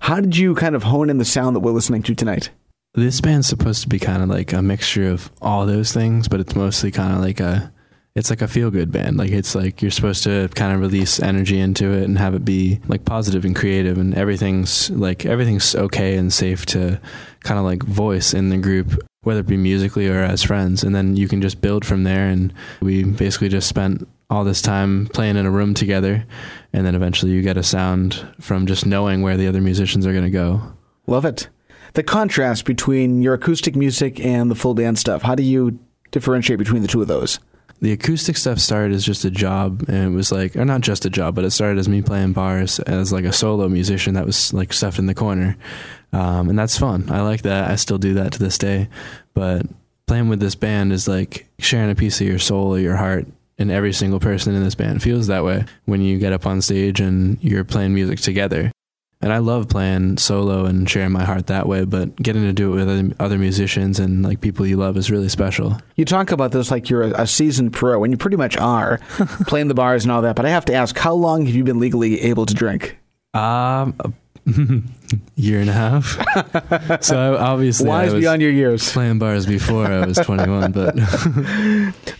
How 0.00 0.20
did 0.20 0.36
you 0.36 0.54
kind 0.54 0.74
of 0.74 0.82
hone 0.82 1.08
in 1.08 1.16
the 1.16 1.24
sound 1.24 1.56
that 1.56 1.60
we're 1.60 1.72
listening 1.72 2.02
to 2.02 2.14
tonight? 2.14 2.50
This 2.92 3.22
band's 3.22 3.46
supposed 3.46 3.82
to 3.82 3.88
be 3.88 3.98
kind 3.98 4.22
of 4.22 4.28
like 4.28 4.52
a 4.52 4.60
mixture 4.60 5.08
of 5.08 5.30
all 5.40 5.64
those 5.64 5.92
things, 5.92 6.28
but 6.28 6.40
it's 6.40 6.54
mostly 6.54 6.90
kind 6.90 7.14
of 7.14 7.20
like 7.20 7.40
a 7.40 7.72
it's 8.14 8.30
like 8.30 8.42
a 8.42 8.48
feel 8.48 8.70
good 8.70 8.92
band. 8.92 9.16
Like 9.16 9.32
it's 9.32 9.54
like 9.54 9.82
you're 9.82 9.90
supposed 9.90 10.22
to 10.24 10.48
kind 10.54 10.72
of 10.72 10.80
release 10.80 11.20
energy 11.20 11.58
into 11.58 11.90
it 11.90 12.04
and 12.04 12.16
have 12.18 12.34
it 12.34 12.44
be 12.44 12.80
like 12.86 13.04
positive 13.04 13.44
and 13.44 13.56
creative 13.56 13.98
and 13.98 14.14
everything's 14.14 14.88
like 14.90 15.26
everything's 15.26 15.74
okay 15.74 16.16
and 16.16 16.32
safe 16.32 16.64
to 16.66 17.00
kind 17.40 17.58
of 17.58 17.64
like 17.64 17.82
voice 17.82 18.32
in 18.32 18.50
the 18.50 18.56
group 18.56 19.02
whether 19.22 19.40
it 19.40 19.46
be 19.46 19.56
musically 19.56 20.08
or 20.08 20.22
as 20.22 20.42
friends 20.42 20.84
and 20.84 20.94
then 20.94 21.16
you 21.16 21.26
can 21.26 21.40
just 21.40 21.60
build 21.60 21.84
from 21.84 22.04
there 22.04 22.28
and 22.28 22.52
we 22.80 23.02
basically 23.02 23.48
just 23.48 23.68
spent 23.68 24.06
all 24.30 24.44
this 24.44 24.62
time 24.62 25.06
playing 25.08 25.36
in 25.36 25.46
a 25.46 25.50
room 25.50 25.74
together 25.74 26.24
and 26.72 26.86
then 26.86 26.94
eventually 26.94 27.32
you 27.32 27.42
get 27.42 27.56
a 27.56 27.62
sound 27.62 28.26
from 28.40 28.66
just 28.66 28.86
knowing 28.86 29.22
where 29.22 29.36
the 29.36 29.48
other 29.48 29.60
musicians 29.60 30.06
are 30.06 30.12
going 30.12 30.24
to 30.24 30.30
go. 30.30 30.60
Love 31.06 31.24
it. 31.24 31.48
The 31.94 32.02
contrast 32.02 32.64
between 32.64 33.22
your 33.22 33.34
acoustic 33.34 33.74
music 33.76 34.20
and 34.20 34.50
the 34.50 34.54
full 34.54 34.74
band 34.74 34.98
stuff. 34.98 35.22
How 35.22 35.34
do 35.34 35.42
you 35.42 35.78
differentiate 36.10 36.58
between 36.58 36.82
the 36.82 36.88
two 36.88 37.02
of 37.02 37.08
those? 37.08 37.38
The 37.80 37.92
acoustic 37.92 38.36
stuff 38.36 38.58
started 38.58 38.94
as 38.94 39.04
just 39.04 39.24
a 39.24 39.30
job 39.30 39.84
and 39.88 40.12
it 40.12 40.16
was 40.16 40.32
like 40.32 40.56
or 40.56 40.64
not 40.64 40.80
just 40.80 41.04
a 41.04 41.10
job 41.10 41.34
but 41.34 41.44
it 41.44 41.50
started 41.50 41.78
as 41.78 41.88
me 41.88 42.00
playing 42.00 42.32
bars 42.32 42.78
as 42.80 43.12
like 43.12 43.24
a 43.24 43.32
solo 43.32 43.68
musician 43.68 44.14
that 44.14 44.26
was 44.26 44.52
like 44.52 44.72
stuffed 44.72 44.98
in 44.98 45.06
the 45.06 45.14
corner. 45.14 45.56
Um, 46.12 46.48
and 46.48 46.58
that's 46.58 46.78
fun. 46.78 47.10
I 47.10 47.22
like 47.22 47.42
that. 47.42 47.70
I 47.70 47.74
still 47.74 47.98
do 47.98 48.14
that 48.14 48.32
to 48.34 48.38
this 48.38 48.56
day. 48.56 48.88
But 49.34 49.66
playing 50.06 50.28
with 50.28 50.38
this 50.38 50.54
band 50.54 50.92
is 50.92 51.08
like 51.08 51.46
sharing 51.58 51.90
a 51.90 51.94
piece 51.94 52.20
of 52.20 52.26
your 52.26 52.38
soul 52.38 52.74
or 52.74 52.78
your 52.78 52.96
heart 52.96 53.26
and 53.58 53.70
every 53.70 53.92
single 53.92 54.20
person 54.20 54.54
in 54.54 54.62
this 54.62 54.74
band 54.74 55.02
feels 55.02 55.26
that 55.26 55.44
way 55.44 55.64
when 55.84 56.00
you 56.00 56.18
get 56.18 56.32
up 56.32 56.46
on 56.46 56.60
stage 56.60 57.00
and 57.00 57.42
you're 57.42 57.64
playing 57.64 57.94
music 57.94 58.20
together 58.20 58.70
and 59.24 59.32
I 59.32 59.38
love 59.38 59.70
playing 59.70 60.18
solo 60.18 60.66
and 60.66 60.88
sharing 60.88 61.10
my 61.10 61.24
heart 61.24 61.46
that 61.46 61.66
way. 61.66 61.86
But 61.86 62.14
getting 62.16 62.42
to 62.42 62.52
do 62.52 62.76
it 62.76 62.84
with 62.84 63.16
other 63.18 63.38
musicians 63.38 63.98
and 63.98 64.22
like 64.22 64.42
people 64.42 64.66
you 64.66 64.76
love 64.76 64.98
is 64.98 65.10
really 65.10 65.30
special. 65.30 65.80
You 65.96 66.04
talk 66.04 66.30
about 66.30 66.52
this 66.52 66.70
like 66.70 66.90
you're 66.90 67.04
a, 67.04 67.26
seasoned 67.26 67.72
pro, 67.72 68.04
and 68.04 68.12
you 68.12 68.18
pretty 68.18 68.36
much 68.36 68.58
are 68.58 68.98
playing 69.46 69.68
the 69.68 69.74
bars 69.74 70.04
and 70.04 70.12
all 70.12 70.20
that. 70.20 70.36
But 70.36 70.44
I 70.44 70.50
have 70.50 70.66
to 70.66 70.74
ask, 70.74 70.98
how 70.98 71.14
long 71.14 71.46
have 71.46 71.54
you 71.54 71.64
been 71.64 71.80
legally 71.80 72.20
able 72.20 72.44
to 72.44 72.52
drink? 72.52 72.98
Um. 73.32 73.96
year 75.36 75.60
and 75.60 75.70
a 75.70 75.72
half. 75.72 77.02
so 77.02 77.38
obviously, 77.38 77.88
wise 77.88 78.12
beyond 78.12 78.42
your 78.42 78.50
years. 78.50 78.92
Playing 78.92 79.18
bars 79.18 79.46
before 79.46 79.86
I 79.86 80.04
was 80.04 80.18
21, 80.18 80.72
but 80.72 80.94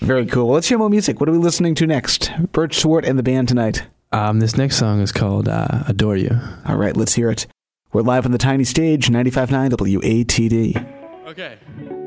very 0.00 0.24
cool. 0.24 0.48
Let's 0.48 0.66
hear 0.66 0.78
more 0.78 0.88
music. 0.88 1.20
What 1.20 1.28
are 1.28 1.32
we 1.32 1.38
listening 1.38 1.74
to 1.74 1.86
next? 1.86 2.30
Birch 2.52 2.78
Swart 2.80 3.04
and 3.04 3.18
the 3.18 3.22
band 3.22 3.48
tonight. 3.48 3.86
Um, 4.14 4.38
this 4.38 4.56
next 4.56 4.76
song 4.76 5.00
is 5.00 5.10
called 5.10 5.48
uh, 5.48 5.82
Adore 5.88 6.16
You. 6.16 6.38
All 6.66 6.76
right, 6.76 6.96
let's 6.96 7.14
hear 7.14 7.30
it. 7.30 7.48
We're 7.92 8.02
live 8.02 8.24
on 8.24 8.30
the 8.30 8.38
tiny 8.38 8.62
stage, 8.62 9.08
95.9 9.08 9.70
WATD. 9.70 11.26
Okay. 11.26 12.03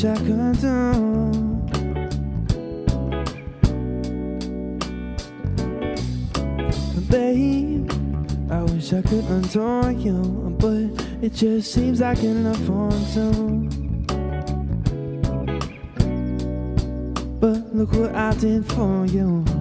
Babe, 0.00 0.14
I 8.50 8.62
wish 8.62 8.94
I 8.94 9.02
could 9.02 9.26
adore 9.30 9.92
you, 9.92 10.56
but 10.58 11.04
it 11.20 11.34
just 11.34 11.74
seems 11.74 12.00
I 12.00 12.14
can 12.14 12.46
afford 12.46 12.94
to. 13.12 13.68
But 17.38 17.74
look 17.74 17.92
what 17.92 18.14
I 18.14 18.32
did 18.36 18.64
for 18.72 19.04
you. 19.04 19.59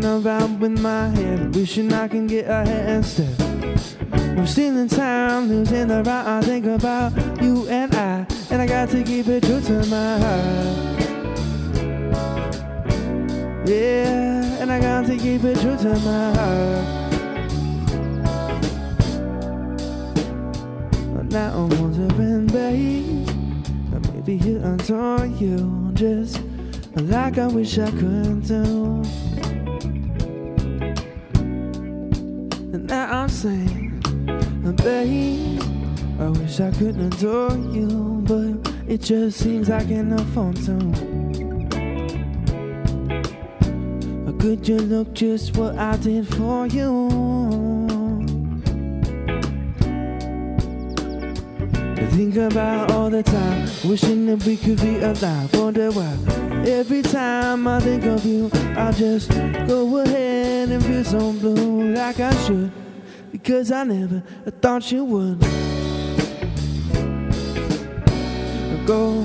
Messing 0.00 0.26
around 0.26 0.60
with 0.60 0.80
my 0.80 1.08
head, 1.08 1.54
wishing 1.54 1.92
I 1.92 2.08
can 2.08 2.26
get 2.26 2.46
ahead 2.46 2.88
instead. 2.88 3.38
We're 4.34 4.46
still 4.46 4.78
in 4.78 4.88
town, 4.88 5.48
losing 5.48 5.88
the 5.88 6.02
route. 6.02 6.26
I 6.26 6.40
think 6.40 6.64
about 6.64 7.12
you 7.42 7.68
and 7.68 7.94
I, 7.94 8.26
and 8.50 8.62
I 8.62 8.66
got 8.66 8.88
to 8.90 9.02
keep 9.02 9.28
it 9.28 9.42
true 9.42 9.60
to 9.60 9.84
my 9.86 10.18
heart. 10.18 11.00
Yeah, 13.68 14.62
and 14.62 14.72
I 14.72 14.80
got 14.80 15.04
to 15.04 15.18
keep 15.18 15.44
it 15.44 15.60
true 15.60 15.76
to 15.76 15.94
my 15.98 16.32
heart. 16.32 16.86
Now 21.30 21.58
I'm 21.58 21.68
wondering, 21.78 22.46
babe, 22.46 23.28
maybe 24.14 24.38
he'll 24.38 24.64
adore 24.74 25.26
you 25.26 25.90
just 25.92 26.40
like 26.96 27.36
I 27.36 27.48
wish 27.48 27.78
I 27.78 27.90
could 27.90 28.46
do. 28.46 29.02
Saying, 33.40 33.98
babe, 34.84 35.62
I 36.20 36.28
wish 36.28 36.60
I 36.60 36.70
could 36.72 36.94
adore 36.98 37.56
you, 37.72 38.22
but 38.26 38.70
it 38.86 39.00
just 39.00 39.38
seems 39.38 39.70
like 39.70 39.88
an 39.88 40.12
affront 40.12 40.62
to. 40.66 40.76
Could 44.38 44.68
you 44.68 44.76
look 44.78 45.14
just 45.14 45.56
what 45.56 45.78
I 45.78 45.96
did 45.96 46.28
for 46.28 46.66
you? 46.66 47.08
I 51.96 52.06
think 52.12 52.36
about 52.36 52.90
all 52.92 53.08
the 53.08 53.22
time, 53.22 53.68
wishing 53.88 54.26
that 54.26 54.44
we 54.44 54.58
could 54.58 54.82
be 54.82 54.98
alive. 54.98 55.54
Wonder 55.54 55.90
why 55.92 56.14
every 56.66 57.00
time 57.00 57.66
I 57.66 57.80
think 57.80 58.04
of 58.04 58.26
you, 58.26 58.50
I 58.76 58.92
just 58.92 59.30
go 59.66 59.96
ahead 59.96 60.68
and 60.68 60.84
feel 60.84 61.04
so 61.04 61.32
blue 61.32 61.94
like 61.94 62.20
I 62.20 62.34
should. 62.44 62.70
Because 63.30 63.72
I 63.72 63.84
never 63.84 64.22
thought 64.62 64.90
you 64.92 65.04
would. 65.04 65.40
Go, 68.86 69.22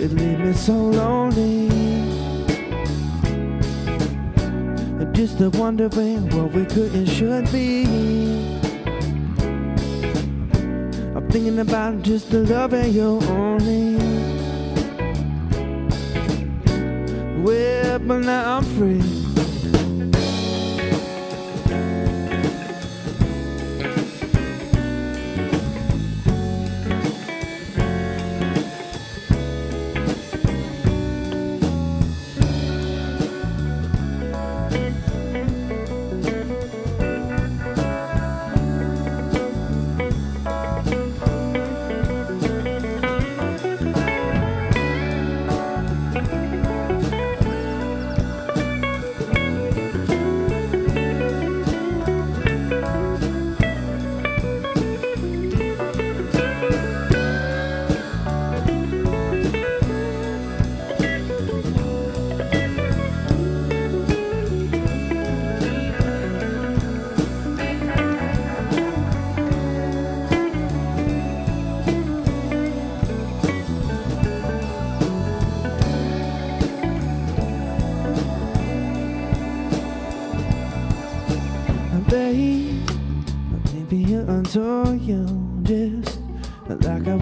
it 0.00 0.10
leave 0.12 0.40
me 0.40 0.52
so 0.52 0.72
lonely. 0.72 1.86
Just 5.16 5.40
a 5.40 5.48
wondering 5.48 6.28
what 6.28 6.52
we 6.52 6.66
could 6.66 6.92
and 6.92 7.08
should 7.08 7.50
be. 7.50 7.84
I'm 11.16 11.26
thinking 11.30 11.58
about 11.58 12.02
just 12.02 12.30
the 12.30 12.40
loving 12.40 12.92
you 12.92 13.18
only. 13.30 13.96
Well, 17.42 17.98
but 18.00 18.18
now 18.18 18.58
I'm 18.58 18.64
free. 18.76 19.15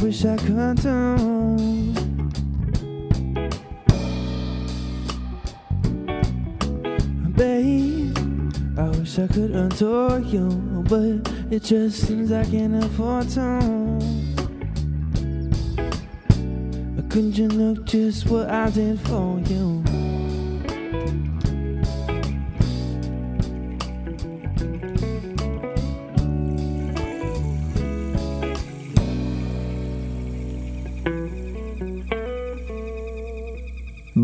Wish 0.04 0.25
I 0.26 0.37
could 0.37 0.76
do. 0.76 1.16
Babe, 7.34 8.78
I 8.78 8.89
wish 8.91 9.19
I 9.19 9.26
could 9.26 9.56
adore 9.56 10.21
you, 10.21 10.84
but 10.89 11.32
it 11.50 11.65
just 11.65 12.06
seems 12.06 12.30
I 12.30 12.45
can't 12.45 12.84
afford 12.84 13.28
to. 13.30 13.41
Couldn't 17.08 17.39
you 17.39 17.49
look 17.49 17.86
just 17.86 18.26
what 18.28 18.50
I 18.50 18.71
did 18.71 19.00
for 19.00 19.41
you? 19.47 19.94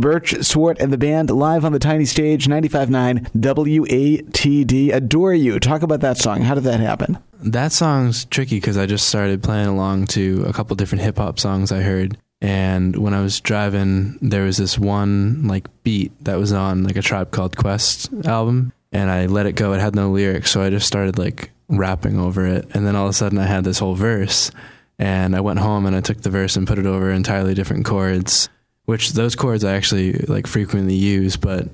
Birch 0.01 0.35
Swart 0.43 0.79
and 0.81 0.93
the 0.93 0.99
band 0.99 1.31
live 1.31 1.65
on 1.65 1.73
the 1.73 1.79
tiny 1.79 2.07
stage, 2.07 2.47
95.9 2.47 3.31
WATD. 3.33 4.95
Adore 4.95 5.35
You. 5.35 5.61
Talk 5.61 5.83
about 5.83 6.01
that 6.01 6.17
song. 6.17 6.41
How 6.41 6.55
did 6.55 6.65
that 6.65 6.81
happen? 6.81 7.19
That 7.43 7.73
song's 7.73 8.25
tricky 8.25 8.57
because 8.57 8.79
I 8.79 8.87
just 8.87 9.09
started 9.09 9.43
playing 9.43 9.67
along 9.67 10.07
to 10.09 10.45
a 10.47 10.53
couple 10.53 10.75
different 10.77 11.03
hip 11.03 11.19
hop 11.19 11.39
songs 11.39 11.71
I 11.71 11.83
heard. 11.83 12.17
And 12.41 12.97
when 12.97 13.13
I 13.13 13.21
was 13.21 13.41
driving, 13.41 14.19
there 14.23 14.45
was 14.45 14.57
this 14.57 14.79
one 14.79 15.47
like 15.47 15.69
beat 15.83 16.13
that 16.25 16.39
was 16.39 16.53
on 16.53 16.85
like 16.85 16.97
a 16.97 17.03
Tribe 17.03 17.31
Called 17.31 17.57
Quest 17.57 18.11
album. 18.25 18.73
And 18.93 19.11
I 19.11 19.27
let 19.27 19.47
it 19.47 19.53
go. 19.53 19.75
It 19.75 19.81
had 19.81 19.95
no 19.95 20.11
lyrics. 20.11 20.51
So 20.51 20.63
I 20.63 20.71
just 20.71 20.87
started 20.87 21.19
like 21.19 21.51
rapping 21.69 22.19
over 22.19 22.47
it. 22.47 22.67
And 22.73 22.87
then 22.87 22.97
all 22.97 23.05
of 23.05 23.11
a 23.11 23.15
sudden 23.15 23.39
I 23.39 23.45
had 23.45 23.65
this 23.65 23.79
whole 23.79 23.95
verse. 23.95 24.51
And 24.99 25.37
I 25.37 25.41
went 25.41 25.59
home 25.59 25.85
and 25.85 25.95
I 25.95 26.01
took 26.01 26.23
the 26.23 26.31
verse 26.31 26.57
and 26.57 26.67
put 26.67 26.79
it 26.79 26.87
over 26.87 27.11
entirely 27.11 27.55
different 27.55 27.85
chords 27.85 28.49
which 28.91 29.13
those 29.13 29.37
chords 29.37 29.65
I 29.65 29.75
actually 29.75 30.15
like 30.27 30.49
frequently 30.49 30.97
use, 30.97 31.37
but 31.37 31.69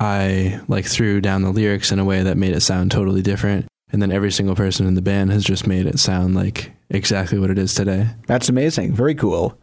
I 0.00 0.60
like 0.66 0.84
threw 0.84 1.20
down 1.20 1.42
the 1.42 1.52
lyrics 1.52 1.92
in 1.92 2.00
a 2.00 2.04
way 2.04 2.24
that 2.24 2.36
made 2.36 2.56
it 2.56 2.60
sound 2.60 2.90
totally 2.90 3.22
different. 3.22 3.68
And 3.92 4.02
then 4.02 4.10
every 4.10 4.32
single 4.32 4.56
person 4.56 4.84
in 4.84 4.94
the 4.94 5.00
band 5.00 5.30
has 5.30 5.44
just 5.44 5.68
made 5.68 5.86
it 5.86 6.00
sound 6.00 6.34
like 6.34 6.72
exactly 6.90 7.38
what 7.38 7.50
it 7.50 7.58
is 7.58 7.72
today. 7.72 8.08
That's 8.26 8.48
amazing. 8.48 8.94
Very 8.94 9.14
cool. 9.14 9.56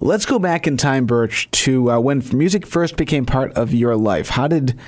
Let's 0.00 0.24
go 0.24 0.38
back 0.38 0.66
in 0.66 0.78
time, 0.78 1.04
Birch, 1.04 1.50
to 1.50 1.90
uh, 1.90 2.00
when 2.00 2.22
music 2.32 2.66
first 2.66 2.96
became 2.96 3.26
part 3.26 3.52
of 3.52 3.74
your 3.74 3.94
life. 3.94 4.30
How 4.30 4.48
did, 4.48 4.78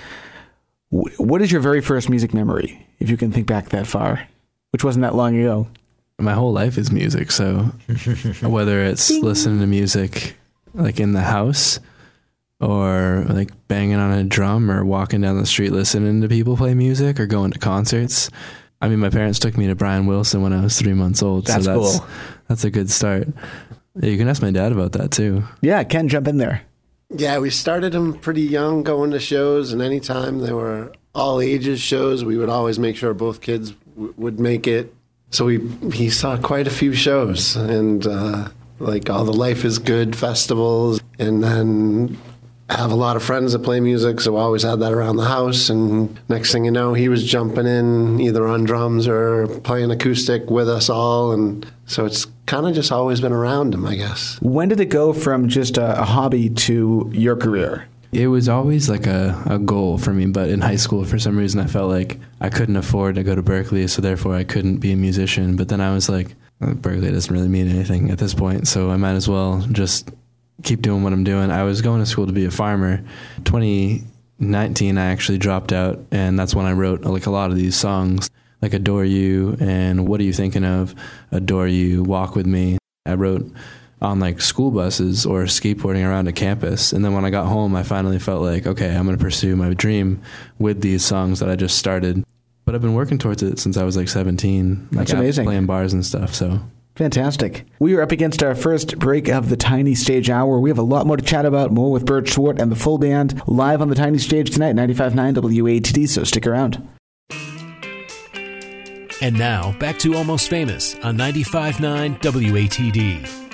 what 0.88 1.42
is 1.42 1.52
your 1.52 1.60
very 1.60 1.82
first 1.82 2.08
music 2.08 2.32
memory, 2.32 2.86
if 2.98 3.10
you 3.10 3.18
can 3.18 3.30
think 3.30 3.46
back 3.46 3.68
that 3.68 3.86
far, 3.86 4.26
which 4.70 4.84
wasn't 4.84 5.02
that 5.02 5.14
long 5.14 5.38
ago? 5.38 5.68
My 6.18 6.32
whole 6.32 6.54
life 6.54 6.78
is 6.78 6.90
music. 6.90 7.30
So 7.30 7.56
whether 8.40 8.82
it's 8.84 9.10
listening 9.10 9.60
to 9.60 9.66
music 9.66 10.34
like 10.78 11.00
in 11.00 11.12
the 11.12 11.20
house 11.22 11.80
or 12.60 13.24
like 13.28 13.50
banging 13.68 13.96
on 13.96 14.12
a 14.12 14.24
drum 14.24 14.70
or 14.70 14.84
walking 14.84 15.20
down 15.20 15.38
the 15.38 15.46
street 15.46 15.72
listening 15.72 16.20
to 16.22 16.28
people 16.28 16.56
play 16.56 16.74
music 16.74 17.20
or 17.20 17.26
going 17.26 17.50
to 17.50 17.58
concerts. 17.58 18.30
I 18.80 18.88
mean, 18.88 19.00
my 19.00 19.10
parents 19.10 19.38
took 19.38 19.56
me 19.56 19.66
to 19.66 19.74
Brian 19.74 20.06
Wilson 20.06 20.42
when 20.42 20.52
I 20.52 20.62
was 20.62 20.78
three 20.78 20.94
months 20.94 21.22
old. 21.22 21.46
That's, 21.46 21.64
so 21.64 21.80
that's 21.80 21.98
cool. 21.98 22.08
That's 22.48 22.64
a 22.64 22.70
good 22.70 22.90
start. 22.90 23.28
You 24.00 24.16
can 24.16 24.28
ask 24.28 24.40
my 24.40 24.52
dad 24.52 24.72
about 24.72 24.92
that 24.92 25.10
too. 25.10 25.42
Yeah, 25.60 25.82
Ken, 25.84 26.08
jump 26.08 26.28
in 26.28 26.38
there. 26.38 26.62
Yeah, 27.10 27.38
we 27.38 27.50
started 27.50 27.94
him 27.94 28.14
pretty 28.14 28.42
young 28.42 28.82
going 28.82 29.10
to 29.12 29.18
shows, 29.18 29.72
and 29.72 29.80
anytime 29.80 30.40
there 30.40 30.54
were 30.54 30.92
all 31.14 31.40
ages 31.40 31.80
shows, 31.80 32.24
we 32.24 32.36
would 32.36 32.50
always 32.50 32.78
make 32.78 32.96
sure 32.96 33.14
both 33.14 33.40
kids 33.40 33.72
w- 33.96 34.14
would 34.16 34.38
make 34.38 34.66
it. 34.66 34.94
So 35.30 35.46
we 35.46 35.58
he 35.92 36.10
saw 36.10 36.36
quite 36.36 36.66
a 36.66 36.70
few 36.70 36.92
shows, 36.92 37.56
and 37.56 38.06
uh, 38.06 38.50
like 38.78 39.10
all 39.10 39.24
the 39.24 39.32
Life 39.32 39.64
is 39.64 39.78
Good 39.78 40.16
festivals, 40.16 41.00
and 41.18 41.42
then 41.42 42.18
have 42.70 42.92
a 42.92 42.94
lot 42.94 43.16
of 43.16 43.22
friends 43.22 43.52
that 43.52 43.60
play 43.60 43.80
music, 43.80 44.20
so 44.20 44.36
I 44.36 44.42
always 44.42 44.62
had 44.62 44.80
that 44.80 44.92
around 44.92 45.16
the 45.16 45.24
house. 45.24 45.70
And 45.70 46.18
next 46.28 46.52
thing 46.52 46.66
you 46.66 46.70
know, 46.70 46.92
he 46.92 47.08
was 47.08 47.24
jumping 47.24 47.66
in 47.66 48.20
either 48.20 48.46
on 48.46 48.64
drums 48.64 49.08
or 49.08 49.46
playing 49.46 49.90
acoustic 49.90 50.50
with 50.50 50.68
us 50.68 50.90
all, 50.90 51.32
and 51.32 51.66
so 51.86 52.04
it's 52.04 52.26
kind 52.46 52.66
of 52.66 52.74
just 52.74 52.92
always 52.92 53.20
been 53.20 53.32
around 53.32 53.72
him, 53.72 53.86
I 53.86 53.96
guess. 53.96 54.38
When 54.42 54.68
did 54.68 54.80
it 54.80 54.86
go 54.86 55.12
from 55.12 55.48
just 55.48 55.78
a, 55.78 56.00
a 56.00 56.04
hobby 56.04 56.50
to 56.50 57.10
your 57.14 57.36
career? 57.36 57.88
It 58.12 58.28
was 58.28 58.48
always 58.48 58.88
like 58.88 59.06
a, 59.06 59.42
a 59.46 59.58
goal 59.58 59.98
for 59.98 60.12
me, 60.12 60.26
but 60.26 60.48
in 60.48 60.60
high 60.60 60.76
school, 60.76 61.04
for 61.04 61.18
some 61.18 61.36
reason, 61.36 61.60
I 61.60 61.66
felt 61.66 61.90
like 61.90 62.18
I 62.40 62.48
couldn't 62.48 62.76
afford 62.76 63.16
to 63.16 63.22
go 63.22 63.34
to 63.34 63.42
Berklee, 63.42 63.88
so 63.88 64.00
therefore 64.00 64.34
I 64.34 64.44
couldn't 64.44 64.78
be 64.78 64.92
a 64.92 64.96
musician. 64.96 65.56
But 65.56 65.68
then 65.68 65.80
I 65.80 65.92
was 65.92 66.08
like, 66.08 66.34
Uh, 66.60 66.74
Berklee 66.74 67.12
doesn't 67.12 67.32
really 67.32 67.48
mean 67.48 67.68
anything 67.68 68.10
at 68.10 68.18
this 68.18 68.34
point, 68.34 68.66
so 68.66 68.90
I 68.90 68.96
might 68.96 69.14
as 69.14 69.28
well 69.28 69.64
just 69.70 70.10
keep 70.62 70.82
doing 70.82 71.04
what 71.04 71.12
I'm 71.12 71.24
doing. 71.24 71.50
I 71.50 71.62
was 71.62 71.82
going 71.82 72.00
to 72.00 72.06
school 72.06 72.26
to 72.26 72.32
be 72.32 72.44
a 72.44 72.50
farmer. 72.50 73.04
2019, 73.44 74.98
I 74.98 75.06
actually 75.06 75.38
dropped 75.38 75.72
out, 75.72 76.00
and 76.10 76.38
that's 76.38 76.54
when 76.54 76.66
I 76.66 76.72
wrote 76.72 77.02
like 77.02 77.26
a 77.26 77.30
lot 77.30 77.50
of 77.50 77.56
these 77.56 77.76
songs, 77.76 78.28
like 78.60 78.74
"Adore 78.74 79.04
You" 79.04 79.56
and 79.60 80.08
"What 80.08 80.20
Are 80.20 80.24
You 80.24 80.32
Thinking 80.32 80.64
Of," 80.64 80.94
"Adore 81.30 81.68
You," 81.68 82.02
"Walk 82.02 82.34
with 82.34 82.46
Me." 82.46 82.78
I 83.06 83.14
wrote 83.14 83.50
on 84.00 84.20
like 84.20 84.40
school 84.40 84.70
buses 84.70 85.26
or 85.26 85.44
skateboarding 85.44 86.06
around 86.06 86.28
a 86.28 86.32
campus. 86.32 86.92
And 86.92 87.04
then 87.04 87.14
when 87.14 87.24
I 87.24 87.30
got 87.30 87.46
home, 87.46 87.74
I 87.74 87.82
finally 87.82 88.18
felt 88.18 88.42
like, 88.42 88.66
okay, 88.66 88.94
I'm 88.94 89.06
going 89.06 89.16
to 89.16 89.22
pursue 89.22 89.56
my 89.56 89.74
dream 89.74 90.22
with 90.58 90.82
these 90.82 91.04
songs 91.04 91.40
that 91.40 91.50
I 91.50 91.56
just 91.56 91.78
started 91.78 92.24
but 92.68 92.74
I've 92.74 92.82
been 92.82 92.92
working 92.92 93.16
towards 93.16 93.42
it 93.42 93.58
since 93.58 93.78
I 93.78 93.84
was 93.84 93.96
like 93.96 94.10
17. 94.10 94.88
That's 94.92 95.10
like 95.10 95.18
amazing. 95.18 95.46
Playing 95.46 95.64
bars 95.64 95.94
and 95.94 96.04
stuff. 96.04 96.34
So 96.34 96.60
Fantastic. 96.96 97.64
We 97.78 97.94
are 97.94 98.02
up 98.02 98.12
against 98.12 98.42
our 98.42 98.54
first 98.54 98.98
break 98.98 99.30
of 99.30 99.48
the 99.48 99.56
Tiny 99.56 99.94
Stage 99.94 100.28
Hour. 100.28 100.60
We 100.60 100.68
have 100.68 100.76
a 100.76 100.82
lot 100.82 101.06
more 101.06 101.16
to 101.16 101.24
chat 101.24 101.46
about, 101.46 101.72
more 101.72 101.90
with 101.90 102.04
Birch 102.04 102.30
Swart 102.30 102.60
and 102.60 102.70
the 102.70 102.76
full 102.76 102.98
band 102.98 103.40
live 103.46 103.80
on 103.80 103.88
the 103.88 103.94
Tiny 103.94 104.18
Stage 104.18 104.50
tonight, 104.50 104.76
95.9 104.76 105.34
WATD, 105.36 106.06
so 106.10 106.24
stick 106.24 106.46
around. 106.46 106.86
And 109.22 109.38
now, 109.38 109.74
back 109.78 109.98
to 110.00 110.14
Almost 110.14 110.50
Famous 110.50 110.94
on 110.96 111.16
95.9 111.16 112.20
WATD. 112.20 113.47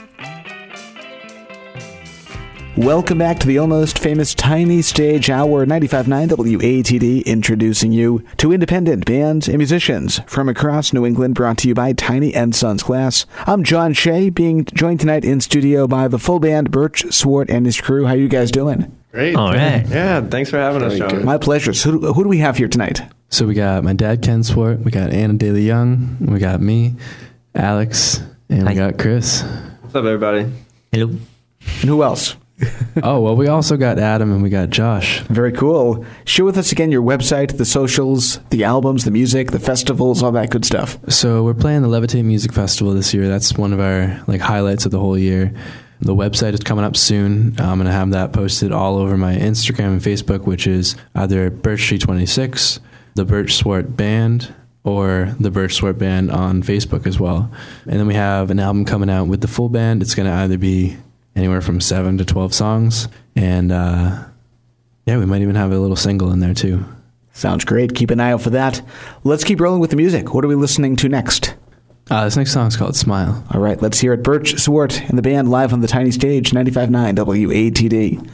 Welcome 2.77 3.19
back 3.19 3.39
to 3.39 3.47
the 3.47 3.59
almost 3.59 4.01
famous 4.01 4.35
Tiny 4.35 4.83
Stage 4.83 5.31
Hour 5.31 5.65
95.9 5.65 6.29
WATD, 6.31 7.25
introducing 7.25 7.93
you 7.93 8.25
to 8.39 8.53
independent 8.53 9.07
bands 9.07 9.47
and 9.47 9.59
musicians 9.59 10.19
from 10.27 10.49
across 10.49 10.93
New 10.93 11.07
England, 11.07 11.37
brought 11.37 11.59
to 11.59 11.69
you 11.69 11.75
by 11.75 11.93
Tiny 11.93 12.35
and 12.35 12.53
Sons 12.53 12.83
Glass. 12.83 13.27
I'm 13.47 13.63
John 13.63 13.93
Shea, 13.93 14.29
being 14.29 14.65
joined 14.65 14.99
tonight 14.99 15.25
in 15.25 15.41
studio 15.41 15.87
by 15.87 16.09
the 16.09 16.19
full 16.19 16.41
band, 16.41 16.73
Birch 16.73 17.05
Swart 17.15 17.49
and 17.49 17.65
his 17.65 17.81
crew. 17.81 18.07
How 18.07 18.15
you 18.15 18.27
guys 18.27 18.51
doing? 18.51 18.91
Great. 19.13 19.37
All 19.37 19.53
right. 19.53 19.87
Yeah, 19.87 20.23
thanks 20.23 20.51
for 20.51 20.59
having 20.59 20.83
us, 20.83 20.99
John. 20.99 21.25
My 21.25 21.39
pleasure. 21.39 21.73
So 21.75 21.93
who, 21.93 22.13
who 22.13 22.25
do 22.25 22.29
we 22.29 22.39
have 22.39 22.57
here 22.57 22.67
tonight? 22.69 23.01
So 23.29 23.47
we 23.47 23.55
got 23.55 23.85
my 23.85 23.93
dad, 23.93 24.21
Ken 24.23 24.43
Swart. 24.43 24.81
We 24.81 24.91
got 24.91 25.13
Anna 25.13 25.35
Daley 25.35 25.63
Young. 25.63 26.17
We 26.21 26.41
got 26.41 26.61
me, 26.61 26.97
Alex, 27.55 28.21
and 28.49 28.65
Hi. 28.65 28.71
we 28.71 28.75
got 28.75 28.99
Chris. 28.99 29.43
What's 29.43 29.95
up, 29.95 30.05
everybody? 30.05 30.51
Hello. 30.91 31.11
And 31.11 31.89
who 31.89 32.03
else? 32.03 32.35
oh 33.03 33.21
well, 33.21 33.35
we 33.35 33.49
also 33.49 33.77
got 33.77 33.99
Adam 33.99 34.33
and 34.33 34.43
we 34.43 34.49
got 34.49 34.71
Josh. 34.71 35.21
Very 35.23 35.53
cool. 35.53 36.05
Share 36.25 36.45
with 36.45 36.57
us 36.57 36.71
again 36.71 36.93
your 36.93 37.03
website, 37.03 37.57
the 37.59 37.65
socials, 37.65 38.39
the 38.51 38.65
albums, 38.65 39.05
the 39.05 39.11
music, 39.11 39.51
the 39.51 39.59
festivals, 39.59 40.23
all 40.23 40.33
that 40.33 40.51
good 40.51 40.65
stuff. 40.65 40.99
So 41.09 41.43
we're 41.43 41.55
playing 41.55 41.83
the 41.83 41.89
Levitate 41.89 42.25
Music 42.25 42.53
Festival 42.53 42.95
this 42.95 43.13
year. 43.13 43.27
That's 43.29 43.59
one 43.59 43.73
of 43.73 43.81
our 43.81 44.23
like 44.29 44.41
highlights 44.41 44.85
of 44.87 44.93
the 44.93 45.01
whole 45.01 45.19
year. 45.19 45.53
The 46.01 46.15
website 46.15 46.53
is 46.53 46.61
coming 46.61 46.85
up 46.85 46.97
soon. 46.97 47.55
I'm 47.59 47.79
gonna 47.79 47.91
have 47.91 48.11
that 48.11 48.33
posted 48.33 48.71
all 48.73 48.99
over 48.99 49.17
my 49.17 49.35
Instagram 49.35 49.93
and 49.95 50.01
Facebook, 50.01 50.47
which 50.47 50.67
is 50.67 50.97
either 51.15 51.51
Birch 51.51 51.87
Tree 51.87 51.99
26, 51.99 52.79
the 53.15 53.25
Birch 53.25 53.55
Swart 53.55 53.97
Band, 53.97 54.55
or 54.85 55.35
the 55.41 55.51
Birch 55.51 55.75
Swart 55.75 55.99
Band 55.99 56.31
on 56.31 56.63
Facebook 56.63 57.07
as 57.07 57.19
well. 57.19 57.51
And 57.85 57.99
then 57.99 58.07
we 58.07 58.15
have 58.15 58.51
an 58.51 58.61
album 58.61 58.85
coming 58.85 59.11
out 59.11 59.27
with 59.27 59.41
the 59.41 59.49
full 59.49 59.69
band. 59.69 60.03
It's 60.03 60.15
gonna 60.15 60.35
either 60.35 60.59
be 60.59 60.99
anywhere 61.37 61.61
from 61.61 61.81
seven 61.81 62.19
to 62.19 62.25
12 62.25 62.55
songs, 62.55 63.09
and 63.37 63.73
uh, 63.73 64.25
yeah, 65.07 65.19
we 65.19 65.27
might 65.27 65.43
even 65.43 65.55
have 65.57 65.73
a 65.73 65.79
little 65.79 65.97
single 65.97 66.33
in 66.33 66.41
there 66.41 66.55
too. 66.55 66.85
Sounds 67.33 67.65
great. 67.65 67.95
Keep 67.95 68.11
an 68.11 68.21
eye 68.21 68.33
out 68.33 68.43
for 68.43 68.51
that. 68.51 68.81
Let's 69.25 69.43
keep 69.43 69.61
rolling 69.61 69.81
with 69.81 69.91
the 69.91 69.97
music. 69.97 70.33
What 70.33 70.45
are 70.45 70.49
we 70.49 70.55
listening 70.55 70.95
to 70.97 71.09
next? 71.09 71.55
Uh, 72.11 72.25
this 72.25 72.37
next 72.37 72.53
song 72.53 72.69
is 72.69 72.77
called 72.77 72.95
Smile. 72.95 73.45
All 73.51 73.61
right, 73.61 73.81
let's 73.81 73.99
hear 73.99 74.13
it. 74.13 74.23
Birch 74.23 74.59
Swart 74.61 75.01
and 75.09 75.19
the 75.19 75.23
band 75.23 75.51
live 75.51 75.73
on 75.73 75.81
the 75.81 75.89
tiny 75.89 76.11
stage, 76.11 76.51
95.9 76.53 77.15
WATD. 77.17 78.31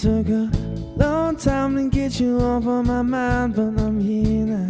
Took 0.00 0.28
a 0.28 0.48
long 0.96 1.34
time 1.34 1.74
to 1.74 1.88
get 1.90 2.20
you 2.20 2.38
off 2.38 2.64
of 2.64 2.86
my 2.86 3.02
mind, 3.02 3.56
but 3.56 3.82
I'm 3.82 3.98
here 3.98 4.46
now. 4.46 4.68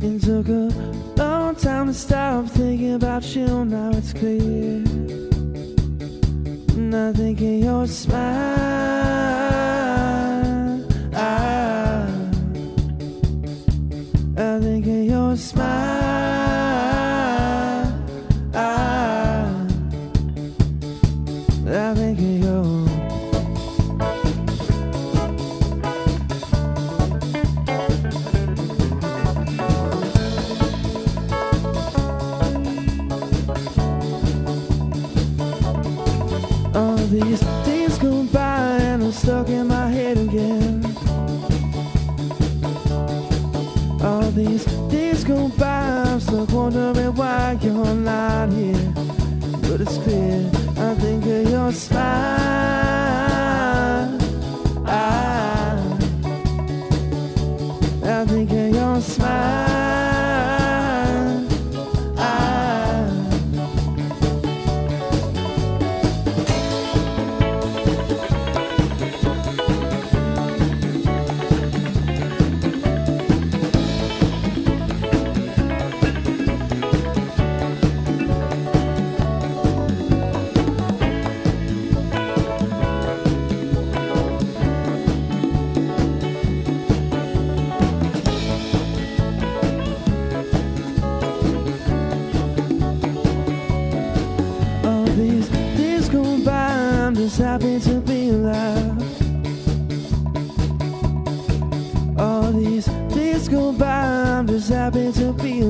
It 0.00 0.22
took 0.22 0.46
a 0.46 0.70
long 1.20 1.56
time 1.56 1.88
to 1.88 1.94
stop 1.94 2.46
thinking 2.46 2.94
about 2.94 3.34
you, 3.34 3.64
now 3.64 3.90
it's 3.94 4.12
clear. 4.12 4.84
And 6.76 6.94
I 6.94 7.12
think 7.12 7.40
of 7.40 7.64
your 7.64 7.86
smile. 7.88 9.47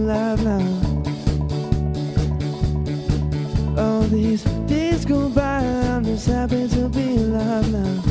Now. 0.08 0.58
All 3.76 4.02
these 4.02 4.42
days 4.66 5.04
go 5.04 5.28
by, 5.28 5.58
I'm 5.58 6.04
just 6.04 6.26
happy 6.26 6.66
to 6.68 6.88
be 6.88 7.16
alive 7.16 7.70
now. 7.70 8.02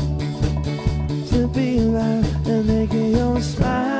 To 1.30 1.48
be 1.48 1.78
alive 1.78 2.46
and 2.46 2.66
make 2.66 2.92
your 2.92 3.40
smile. 3.40 3.97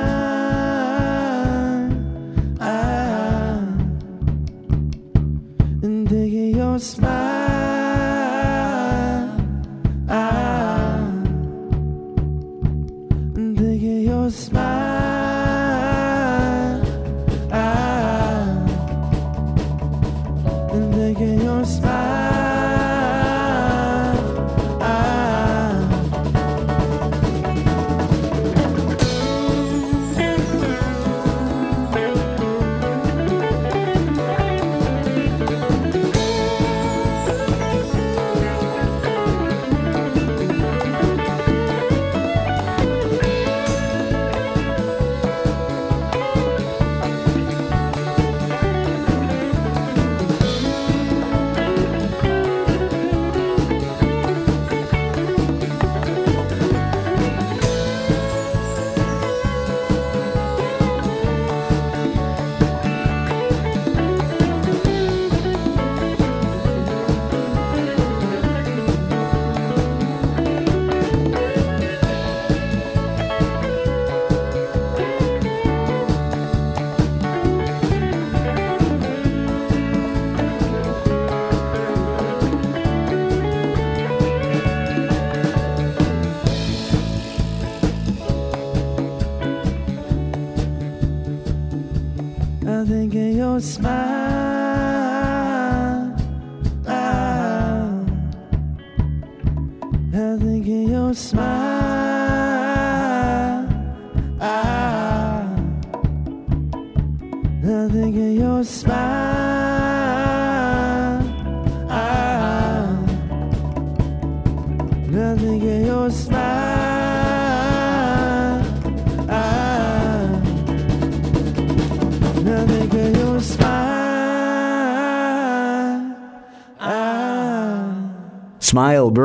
smile. 93.61 94.18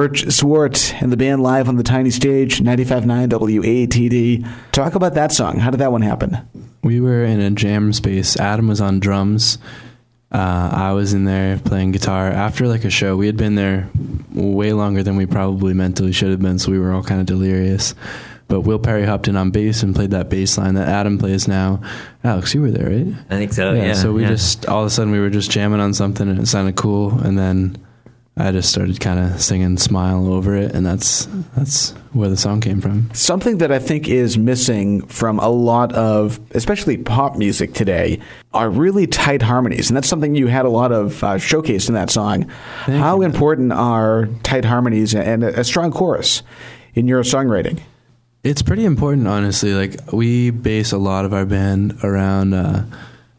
Birch 0.04 0.30
Swart, 0.34 0.94
and 1.02 1.14
the 1.14 1.16
band 1.16 1.42
live 1.42 1.70
on 1.70 1.78
the 1.78 1.84
tiny 1.84 2.10
stage, 2.10 2.60
95.9 2.60 3.30
WATD. 3.30 4.46
Talk 4.74 4.96
about 4.96 5.14
that 5.14 5.32
song. 5.32 5.60
How 5.60 5.72
did 5.72 5.80
that 5.80 5.94
one 5.94 6.02
happen? 6.02 6.40
We 6.84 7.00
were 7.00 7.24
in 7.24 7.40
a 7.40 7.52
jam 7.52 7.94
space. 7.94 8.36
Adam 8.36 8.68
was 8.68 8.82
on 8.82 9.00
drums. 9.00 9.60
Uh, 10.30 10.70
I 10.74 10.92
was 10.92 11.14
in 11.14 11.24
there 11.24 11.58
playing 11.58 11.94
guitar. 11.94 12.28
After 12.28 12.68
like 12.68 12.84
a 12.84 12.90
show, 12.90 13.16
we 13.16 13.28
had 13.28 13.38
been 13.38 13.56
there 13.56 13.90
way 14.34 14.74
longer 14.74 15.04
than 15.04 15.16
we 15.16 15.26
probably 15.26 15.74
mentally 15.74 16.12
should 16.12 16.32
have 16.32 16.42
been, 16.42 16.60
so 16.60 16.70
we 16.70 16.80
were 16.80 16.92
all 16.92 17.04
kind 17.04 17.22
of 17.22 17.26
delirious. 17.26 17.96
But 18.50 18.62
Will 18.62 18.80
Perry 18.80 19.06
hopped 19.06 19.30
in 19.30 19.38
on 19.38 19.52
bass 19.52 19.84
and 19.84 19.96
played 19.96 20.12
that 20.12 20.30
bass 20.30 20.58
line 20.58 20.74
that 20.74 20.90
Adam 20.90 21.18
plays 21.18 21.48
now. 21.48 21.82
Alex, 22.26 22.54
you 22.54 22.60
were 22.60 22.72
there, 22.72 22.90
right? 22.90 23.16
I 23.30 23.38
think 23.38 23.54
so. 23.54 23.72
Yeah. 23.72 23.94
so 23.94 24.12
we 24.12 24.24
yeah. 24.24 24.28
just 24.28 24.66
all 24.66 24.82
of 24.82 24.88
a 24.88 24.90
sudden 24.90 25.14
we 25.14 25.22
were 25.22 25.30
just 25.30 25.50
jamming 25.50 25.80
on 25.80 25.94
something 25.94 26.28
and 26.28 26.40
it 26.40 26.48
sounded 26.48 26.76
cool, 26.76 27.18
and 27.22 27.40
then 27.40 27.78
I 28.36 28.52
just 28.52 28.70
started 28.70 29.00
kind 29.00 29.20
of 29.20 29.40
singing 29.40 29.78
"Smile" 29.78 30.34
over 30.34 30.56
it, 30.56 30.74
and 30.74 30.84
that's 30.84 31.28
that's 31.56 31.92
where 32.14 32.30
the 32.30 32.38
song 32.38 32.62
came 32.62 32.82
from. 32.82 33.12
Something 33.14 33.60
that 33.60 33.72
I 33.72 33.78
think 33.78 34.08
is 34.10 34.40
missing 34.40 35.06
from 35.06 35.38
a 35.38 35.50
lot 35.50 35.94
of, 35.94 36.40
especially 36.52 36.98
pop 36.98 37.38
music 37.38 37.74
today, 37.74 38.20
are 38.52 38.72
really 38.72 39.06
tight 39.06 39.44
harmonies. 39.44 39.90
And 39.90 39.98
that's 39.98 40.08
something 40.08 40.34
you 40.34 40.48
had 40.48 40.66
a 40.66 40.70
lot 40.70 40.92
of 40.92 41.24
uh, 41.24 41.36
showcased 41.36 41.90
in 41.90 41.94
that 41.94 42.10
song. 42.10 42.50
Thank 42.86 43.00
How 43.00 43.18
you. 43.18 43.24
important 43.24 43.72
are 43.72 44.28
tight 44.42 44.66
harmonies 44.66 45.14
and 45.14 45.44
a, 45.44 45.64
strong 45.64 45.92
chorus 45.92 46.42
in 46.96 47.08
your 47.08 47.22
songwriting? 47.22 47.82
It's 48.44 48.64
pretty 48.64 48.84
important, 48.84 49.28
honestly. 49.28 49.74
Like 49.74 50.12
we 50.12 50.50
base 50.50 50.92
a 50.92 50.98
lot 50.98 51.26
of 51.26 51.34
our 51.34 51.46
band 51.46 52.00
around 52.04 52.56
uh, 52.56 52.84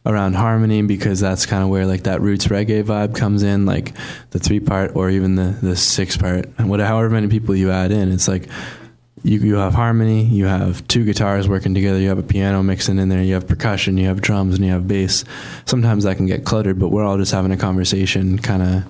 around 0.06 0.34
harmony 0.34 0.82
because 0.82 1.20
that's 1.20 1.46
kind 1.46 1.62
of 1.62 1.70
where 1.70 1.86
like 1.86 2.02
that 2.02 2.20
roots 2.20 2.48
reggae 2.48 2.84
vibe 2.84 3.14
comes 3.14 3.42
in. 3.42 3.66
Like 3.66 3.92
the 4.30 4.38
three 4.38 4.60
part 4.60 4.94
or 4.94 5.10
even 5.10 5.34
the 5.34 5.56
the 5.62 5.76
six 5.76 6.16
part, 6.16 6.46
and 6.58 6.68
whatever 6.68 6.88
however 6.88 7.10
many 7.10 7.28
people 7.28 7.56
you 7.56 7.70
add 7.70 7.90
in, 7.90 8.12
it's 8.12 8.28
like 8.28 8.48
you 9.22 9.40
you 9.40 9.56
have 9.56 9.74
harmony, 9.74 10.24
you 10.24 10.44
have 10.44 10.86
two 10.86 11.04
guitars 11.04 11.48
working 11.48 11.74
together, 11.74 11.98
you 11.98 12.08
have 12.08 12.18
a 12.18 12.22
piano 12.22 12.62
mixing 12.62 12.98
in 12.98 13.08
there, 13.08 13.22
you 13.22 13.34
have 13.34 13.48
percussion, 13.48 13.96
you 13.96 14.06
have 14.06 14.20
drums, 14.20 14.56
and 14.56 14.64
you 14.64 14.70
have 14.70 14.86
bass. 14.86 15.24
Sometimes 15.64 16.04
that 16.04 16.16
can 16.16 16.26
get 16.26 16.44
cluttered, 16.44 16.78
but 16.78 16.90
we're 16.90 17.04
all 17.04 17.16
just 17.16 17.32
having 17.32 17.50
a 17.52 17.56
conversation, 17.56 18.38
kind 18.38 18.62
of 18.62 18.84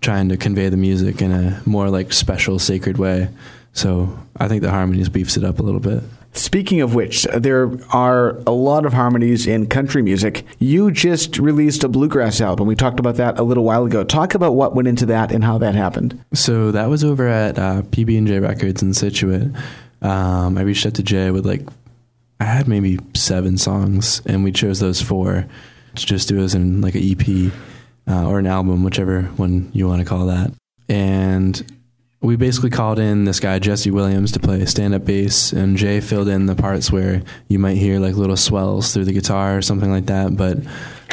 trying 0.00 0.28
to 0.30 0.36
convey 0.36 0.68
the 0.68 0.76
music 0.76 1.20
in 1.20 1.32
a 1.32 1.60
more 1.66 1.90
like 1.90 2.12
special, 2.12 2.58
sacred 2.58 2.96
way. 2.96 3.28
So 3.72 4.18
I 4.36 4.48
think 4.48 4.62
the 4.62 4.70
harmonies 4.70 5.08
beefs 5.08 5.36
it 5.36 5.44
up 5.44 5.58
a 5.58 5.62
little 5.62 5.80
bit. 5.80 6.02
Speaking 6.32 6.80
of 6.80 6.94
which, 6.94 7.24
there 7.24 7.70
are 7.92 8.36
a 8.46 8.52
lot 8.52 8.86
of 8.86 8.92
harmonies 8.92 9.46
in 9.48 9.66
country 9.66 10.00
music. 10.00 10.44
You 10.58 10.92
just 10.92 11.38
released 11.38 11.82
a 11.82 11.88
bluegrass 11.88 12.40
album. 12.40 12.68
We 12.68 12.76
talked 12.76 13.00
about 13.00 13.16
that 13.16 13.38
a 13.38 13.42
little 13.42 13.64
while 13.64 13.84
ago. 13.84 14.04
Talk 14.04 14.34
about 14.34 14.54
what 14.54 14.74
went 14.74 14.86
into 14.86 15.06
that 15.06 15.32
and 15.32 15.42
how 15.42 15.58
that 15.58 15.74
happened. 15.74 16.22
So 16.32 16.70
that 16.70 16.88
was 16.88 17.02
over 17.02 17.26
at 17.26 17.58
uh, 17.58 17.82
PB 17.82 18.16
and 18.16 18.26
J 18.28 18.38
Records 18.38 18.80
in 18.80 18.94
Scituate. 18.94 19.50
Um, 20.02 20.56
I 20.56 20.62
reached 20.62 20.86
out 20.86 20.94
to 20.94 21.02
Jay 21.02 21.32
with 21.32 21.44
like 21.44 21.62
I 22.38 22.44
had 22.44 22.68
maybe 22.68 22.98
seven 23.14 23.58
songs, 23.58 24.22
and 24.24 24.44
we 24.44 24.52
chose 24.52 24.78
those 24.80 25.02
four 25.02 25.46
to 25.96 26.06
just 26.06 26.28
do 26.28 26.38
as 26.38 26.54
in 26.54 26.80
like 26.80 26.94
an 26.94 27.02
EP 27.02 27.52
uh, 28.08 28.26
or 28.26 28.38
an 28.38 28.46
album, 28.46 28.84
whichever 28.84 29.22
one 29.36 29.70
you 29.74 29.88
want 29.88 30.00
to 30.00 30.06
call 30.08 30.26
that. 30.26 30.52
And 30.88 31.79
we 32.22 32.36
basically 32.36 32.68
called 32.68 32.98
in 32.98 33.24
this 33.24 33.40
guy 33.40 33.58
Jesse 33.58 33.90
Williams 33.90 34.32
to 34.32 34.40
play 34.40 34.64
stand-up 34.66 35.06
bass, 35.06 35.52
and 35.52 35.76
Jay 35.76 36.00
filled 36.00 36.28
in 36.28 36.46
the 36.46 36.54
parts 36.54 36.92
where 36.92 37.22
you 37.48 37.58
might 37.58 37.78
hear 37.78 37.98
like 37.98 38.14
little 38.14 38.36
swells 38.36 38.92
through 38.92 39.06
the 39.06 39.12
guitar 39.12 39.56
or 39.56 39.62
something 39.62 39.90
like 39.90 40.06
that. 40.06 40.36
But 40.36 40.58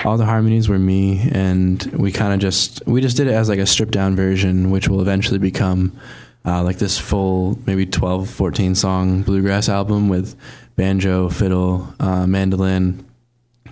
all 0.03 0.17
the 0.17 0.25
harmonies 0.25 0.67
were 0.67 0.79
me, 0.79 1.29
and 1.31 1.81
we 1.93 2.11
kind 2.11 2.33
of 2.33 2.39
just 2.39 2.85
we 2.85 2.99
just 2.99 3.15
did 3.15 3.27
it 3.27 3.33
as 3.33 3.47
like 3.47 3.59
a 3.59 3.65
stripped-down 3.65 4.17
version, 4.17 4.69
which 4.69 4.89
will 4.89 4.99
eventually 4.99 5.39
become 5.39 5.97
uh, 6.43 6.61
like 6.61 6.77
this 6.77 6.97
full 6.97 7.57
maybe 7.65 7.85
12, 7.85 8.29
14 8.29 8.75
song 8.75 9.21
bluegrass 9.21 9.69
album 9.69 10.09
with 10.09 10.35
banjo, 10.75 11.29
fiddle, 11.29 11.87
uh, 12.01 12.27
mandolin, 12.27 13.05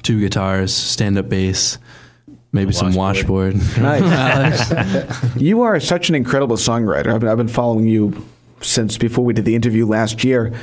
two 0.04 0.21
guitars, 0.21 0.74
stand-up 0.74 1.28
bass. 1.28 1.80
Maybe 2.55 2.71
some 2.71 2.93
washboard. 2.95 3.55
Nice. 3.77 5.35
you 5.35 5.61
are 5.61 5.79
such 5.79 6.07
an 6.09 6.15
incredible 6.15 6.55
songwriter. 6.55 7.13
I've 7.13 7.19
been, 7.19 7.29
I've 7.29 7.37
been 7.37 7.49
following 7.49 7.85
you 7.85 8.25
since 8.61 8.97
before 8.97 9.25
we 9.25 9.33
did 9.33 9.43
the 9.45 9.55
interview 9.55 9.85
last 9.85 10.23
year. 10.23 10.53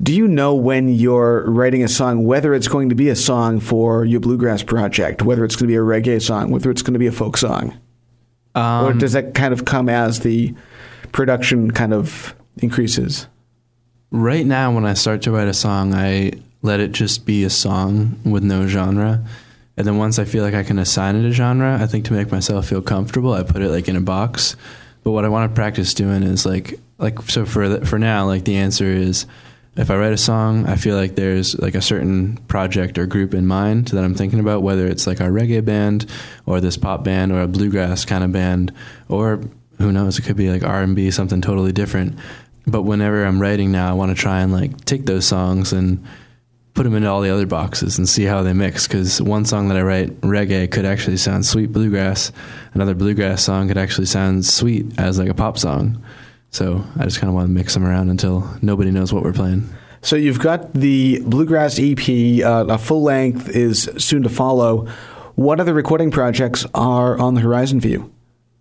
Do 0.00 0.14
you 0.14 0.28
know 0.28 0.54
when 0.54 0.88
you're 0.88 1.50
writing 1.50 1.82
a 1.82 1.88
song, 1.88 2.24
whether 2.24 2.54
it's 2.54 2.68
going 2.68 2.90
to 2.90 2.94
be 2.94 3.08
a 3.08 3.16
song 3.16 3.58
for 3.60 4.04
your 4.04 4.20
bluegrass 4.20 4.62
project, 4.62 5.22
whether 5.22 5.44
it's 5.44 5.56
going 5.56 5.66
to 5.68 5.72
be 5.72 5.76
a 5.76 5.80
reggae 5.80 6.22
song, 6.22 6.50
whether 6.50 6.70
it's 6.70 6.82
going 6.82 6.92
to 6.92 6.98
be 7.00 7.06
a 7.08 7.12
folk 7.12 7.36
song? 7.36 7.76
or 8.54 8.60
Um, 8.92 8.98
does 8.98 9.12
that 9.12 9.34
kind 9.34 9.52
of 9.52 9.64
come 9.64 9.88
as 9.88 10.20
the 10.20 10.54
production 11.12 11.70
kind 11.72 11.92
of 11.92 12.34
increases? 12.58 13.26
right 14.12 14.46
now 14.46 14.72
when 14.72 14.86
i 14.86 14.94
start 14.94 15.20
to 15.20 15.32
write 15.32 15.48
a 15.48 15.52
song 15.52 15.92
i 15.92 16.30
let 16.62 16.78
it 16.78 16.92
just 16.92 17.26
be 17.26 17.42
a 17.42 17.50
song 17.50 18.16
with 18.24 18.44
no 18.44 18.64
genre 18.68 19.20
and 19.76 19.86
then 19.86 19.98
once 19.98 20.18
i 20.18 20.24
feel 20.24 20.42
like 20.42 20.54
i 20.54 20.62
can 20.62 20.78
assign 20.78 21.16
it 21.16 21.24
a 21.24 21.32
genre 21.32 21.78
i 21.80 21.86
think 21.86 22.04
to 22.04 22.12
make 22.12 22.30
myself 22.30 22.68
feel 22.68 22.82
comfortable 22.82 23.32
i 23.32 23.42
put 23.42 23.62
it 23.62 23.70
like 23.70 23.88
in 23.88 23.96
a 23.96 24.00
box. 24.00 24.56
But 25.02 25.12
what 25.12 25.24
i 25.24 25.28
want 25.28 25.48
to 25.48 25.54
practice 25.54 25.94
doing 25.94 26.22
is 26.22 26.44
like 26.44 26.80
like 26.98 27.22
so 27.22 27.46
for 27.46 27.68
the, 27.68 27.86
for 27.86 27.98
now 27.98 28.26
like 28.26 28.44
the 28.44 28.56
answer 28.56 28.86
is 28.86 29.26
if 29.76 29.88
i 29.88 29.96
write 29.96 30.12
a 30.12 30.18
song 30.18 30.66
i 30.66 30.74
feel 30.74 30.96
like 30.96 31.14
there's 31.14 31.56
like 31.60 31.76
a 31.76 31.82
certain 31.82 32.38
project 32.48 32.98
or 32.98 33.06
group 33.06 33.32
in 33.32 33.46
mind 33.46 33.88
that 33.88 34.02
i'm 34.02 34.16
thinking 34.16 34.40
about 34.40 34.64
whether 34.64 34.86
it's 34.88 35.06
like 35.06 35.20
our 35.20 35.30
reggae 35.30 35.64
band 35.64 36.06
or 36.44 36.60
this 36.60 36.76
pop 36.76 37.04
band 37.04 37.30
or 37.30 37.40
a 37.40 37.46
bluegrass 37.46 38.04
kind 38.04 38.24
of 38.24 38.32
band 38.32 38.72
or 39.08 39.40
who 39.78 39.92
knows 39.92 40.18
it 40.18 40.22
could 40.22 40.36
be 40.36 40.50
like 40.50 40.64
r&b 40.64 41.10
something 41.10 41.40
totally 41.40 41.72
different. 41.72 42.18
But 42.66 42.82
whenever 42.82 43.24
I'm 43.24 43.40
writing 43.40 43.70
now, 43.70 43.88
I 43.88 43.92
want 43.92 44.16
to 44.16 44.20
try 44.20 44.40
and 44.40 44.52
like 44.52 44.84
take 44.84 45.06
those 45.06 45.26
songs 45.26 45.72
and 45.72 46.04
put 46.76 46.84
them 46.84 46.94
into 46.94 47.08
all 47.08 47.22
the 47.22 47.30
other 47.30 47.46
boxes 47.46 47.98
and 47.98 48.08
see 48.08 48.24
how 48.24 48.42
they 48.42 48.52
mix. 48.52 48.86
Because 48.86 49.20
one 49.20 49.44
song 49.44 49.68
that 49.68 49.76
I 49.76 49.82
write, 49.82 50.20
reggae, 50.20 50.70
could 50.70 50.84
actually 50.84 51.16
sound 51.16 51.44
sweet 51.44 51.72
bluegrass. 51.72 52.30
Another 52.74 52.94
bluegrass 52.94 53.42
song 53.42 53.66
could 53.66 53.78
actually 53.78 54.06
sound 54.06 54.44
sweet 54.44 54.86
as 54.98 55.18
like 55.18 55.30
a 55.30 55.34
pop 55.34 55.58
song. 55.58 56.00
So 56.50 56.84
I 56.98 57.04
just 57.04 57.18
kind 57.18 57.28
of 57.28 57.34
want 57.34 57.48
to 57.48 57.52
mix 57.52 57.74
them 57.74 57.84
around 57.84 58.10
until 58.10 58.48
nobody 58.62 58.90
knows 58.90 59.12
what 59.12 59.24
we're 59.24 59.32
playing. 59.32 59.68
So 60.02 60.14
you've 60.14 60.38
got 60.38 60.72
the 60.74 61.20
bluegrass 61.20 61.80
EP, 61.80 62.44
uh, 62.44 62.66
a 62.68 62.78
full 62.78 63.02
length 63.02 63.48
is 63.48 63.90
soon 63.98 64.22
to 64.22 64.28
follow. 64.28 64.86
What 65.34 65.58
other 65.58 65.74
recording 65.74 66.10
projects 66.10 66.64
are 66.74 67.18
on 67.18 67.34
the 67.34 67.40
horizon 67.40 67.80
for 67.80 67.88
you? 67.88 68.12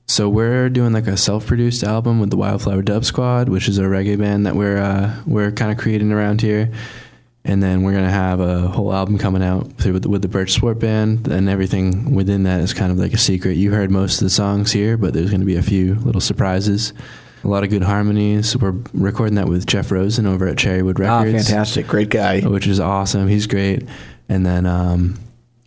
So 0.08 0.30
we're 0.30 0.70
doing 0.70 0.94
like 0.94 1.08
a 1.08 1.18
self-produced 1.18 1.84
album 1.84 2.20
with 2.20 2.30
the 2.30 2.38
Wildflower 2.38 2.84
Dub 2.84 3.06
Squad, 3.06 3.50
which 3.50 3.68
is 3.68 3.80
a 3.80 3.84
reggae 3.84 4.18
band 4.18 4.46
that 4.46 4.56
we're 4.56 4.78
uh, 4.78 5.16
we're 5.26 5.52
kind 5.52 5.72
of 5.72 5.78
creating 5.78 6.12
around 6.12 6.42
here. 6.42 6.72
And 7.48 7.62
then 7.62 7.84
we're 7.84 7.94
gonna 7.94 8.10
have 8.10 8.40
a 8.40 8.68
whole 8.68 8.92
album 8.92 9.18
coming 9.20 9.44
out 9.44 9.72
through 9.78 9.94
with, 9.94 10.06
with 10.08 10.22
the 10.24 10.28
Birch 10.28 10.54
Swart 10.54 10.80
Band, 10.80 11.28
and 11.28 11.48
everything 11.48 12.14
within 12.16 12.44
that 12.44 12.60
is 12.60 12.74
kind 12.74 12.92
of 12.92 12.98
like 12.98 13.14
a 13.14 13.18
secret. 13.20 13.54
You 13.54 13.72
heard 13.72 13.92
most 13.92 14.16
of 14.20 14.26
the 14.26 14.32
songs 14.32 14.72
here, 14.72 14.98
but 14.98 15.14
there's 15.14 15.30
gonna 15.30 15.46
be 15.46 15.56
a 15.56 15.62
few 15.62 15.96
little 15.96 16.22
surprises. 16.22 16.92
A 17.44 17.48
lot 17.48 17.64
of 17.64 17.70
good 17.70 17.84
harmonies. 17.84 18.58
We're 18.58 18.74
recording 18.94 19.36
that 19.36 19.48
with 19.48 19.68
Jeff 19.68 19.92
Rosen 19.92 20.26
over 20.26 20.48
at 20.48 20.56
Cherrywood 20.58 20.98
Records. 20.98 21.10
Ah, 21.10 21.22
Records 21.22 21.48
fantastic. 21.48 21.86
Great 21.88 22.10
guy. 22.10 22.42
which 22.42 22.66
is 22.66 22.80
awesome. 22.80 23.28
He's 23.28 23.46
great. 23.46 23.84
And 24.28 24.44
then, 24.44 24.66
um, 24.66 25.20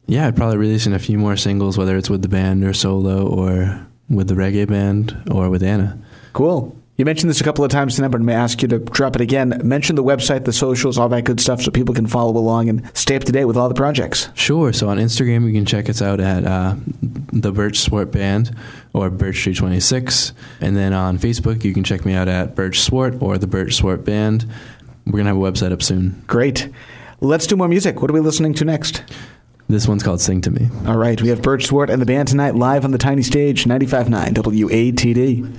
yeah, 0.09 0.27
I'd 0.27 0.35
probably 0.35 0.57
release 0.57 0.87
in 0.89 0.93
a 0.95 0.99
few 0.99 1.17
more 1.19 1.37
singles, 1.37 1.79
whether 1.79 1.97
it's 1.97 2.11
with 2.11 2.23
the 2.23 2.29
band 2.29 2.65
or 2.65 2.73
solo 2.73 3.25
or 3.29 3.87
with 4.11 4.27
the 4.27 4.35
reggae 4.35 4.67
band 4.67 5.17
or 5.31 5.49
with 5.51 5.63
Anna. 5.63 5.97
Cool. 6.33 6.75
You 6.99 7.05
mentioned 7.05 7.31
this 7.31 7.41
a 7.41 7.45
couple 7.45 7.65
of 7.65 7.71
times 7.71 7.95
tonight, 7.95 8.09
but 8.09 8.21
I'm 8.21 8.27
going 8.27 8.37
to 8.37 8.43
ask 8.43 8.61
you 8.61 8.67
to 8.67 8.81
drop 8.81 9.15
it 9.15 9.21
again. 9.21 9.61
Mention 9.63 9.95
the 9.95 10.03
website, 10.03 10.45
the 10.45 10.53
socials, 10.53 10.99
all 10.99 11.09
that 11.11 11.23
good 11.23 11.41
stuff 11.41 11.63
so 11.63 11.71
people 11.71 11.95
can 11.95 12.09
follow 12.09 12.37
along 12.37 12.69
and 12.69 12.91
stay 12.93 13.15
up 13.15 13.23
to 13.23 13.31
date 13.31 13.45
with 13.45 13.57
all 13.57 13.69
the 13.69 13.75
projects. 13.77 14.29
Sure. 14.35 14.73
So 14.73 14.89
on 14.89 14.99
Instagram, 14.99 15.47
you 15.47 15.53
can 15.53 15.65
check 15.65 15.89
us 15.89 16.03
out 16.03 16.19
at 16.19 16.45
uh, 16.45 16.75
the 17.33 17.53
Birch 17.53 17.79
Swart 17.79 18.11
Band 18.11 18.51
or 18.95 19.11
Birch 19.11 19.39
Street 19.39 19.59
26. 19.59 20.33
And 20.61 20.77
then 20.77 20.93
on 20.93 21.19
Facebook, 21.19 21.63
you 21.63 21.73
can 21.73 21.85
check 21.85 22.05
me 22.05 22.15
out 22.15 22.27
at 22.27 22.57
Birch 22.57 22.81
Swart 22.81 23.23
or 23.23 23.39
the 23.39 23.47
Birch 23.47 23.77
Swart 23.77 24.05
Band. 24.05 24.45
We're 25.07 25.23
going 25.23 25.27
to 25.27 25.29
have 25.29 25.37
a 25.37 25.41
website 25.41 25.71
up 25.71 25.85
soon. 25.85 26.25
Great. 26.27 26.69
Let's 27.21 27.47
do 27.47 27.55
more 27.55 27.69
music. 27.69 28.03
What 28.03 28.11
are 28.11 28.15
we 28.15 28.19
listening 28.19 28.55
to 28.55 28.65
next? 28.65 29.05
This 29.69 29.87
one's 29.87 30.03
called 30.03 30.21
Sing 30.21 30.41
to 30.41 30.51
Me. 30.51 30.69
All 30.85 30.97
right, 30.97 31.23
we 31.23 31.29
have 31.29 31.43
Birch 31.43 31.67
Swart 31.67 31.91
and 31.91 32.03
the 32.03 32.07
band 32.07 32.27
tonight 32.27 32.57
live 32.57 32.85
on 32.85 32.91
the 32.91 32.99
tiny 32.99 33.23
stage, 33.23 33.67
95.9 33.67 34.35
WATD. 34.35 35.59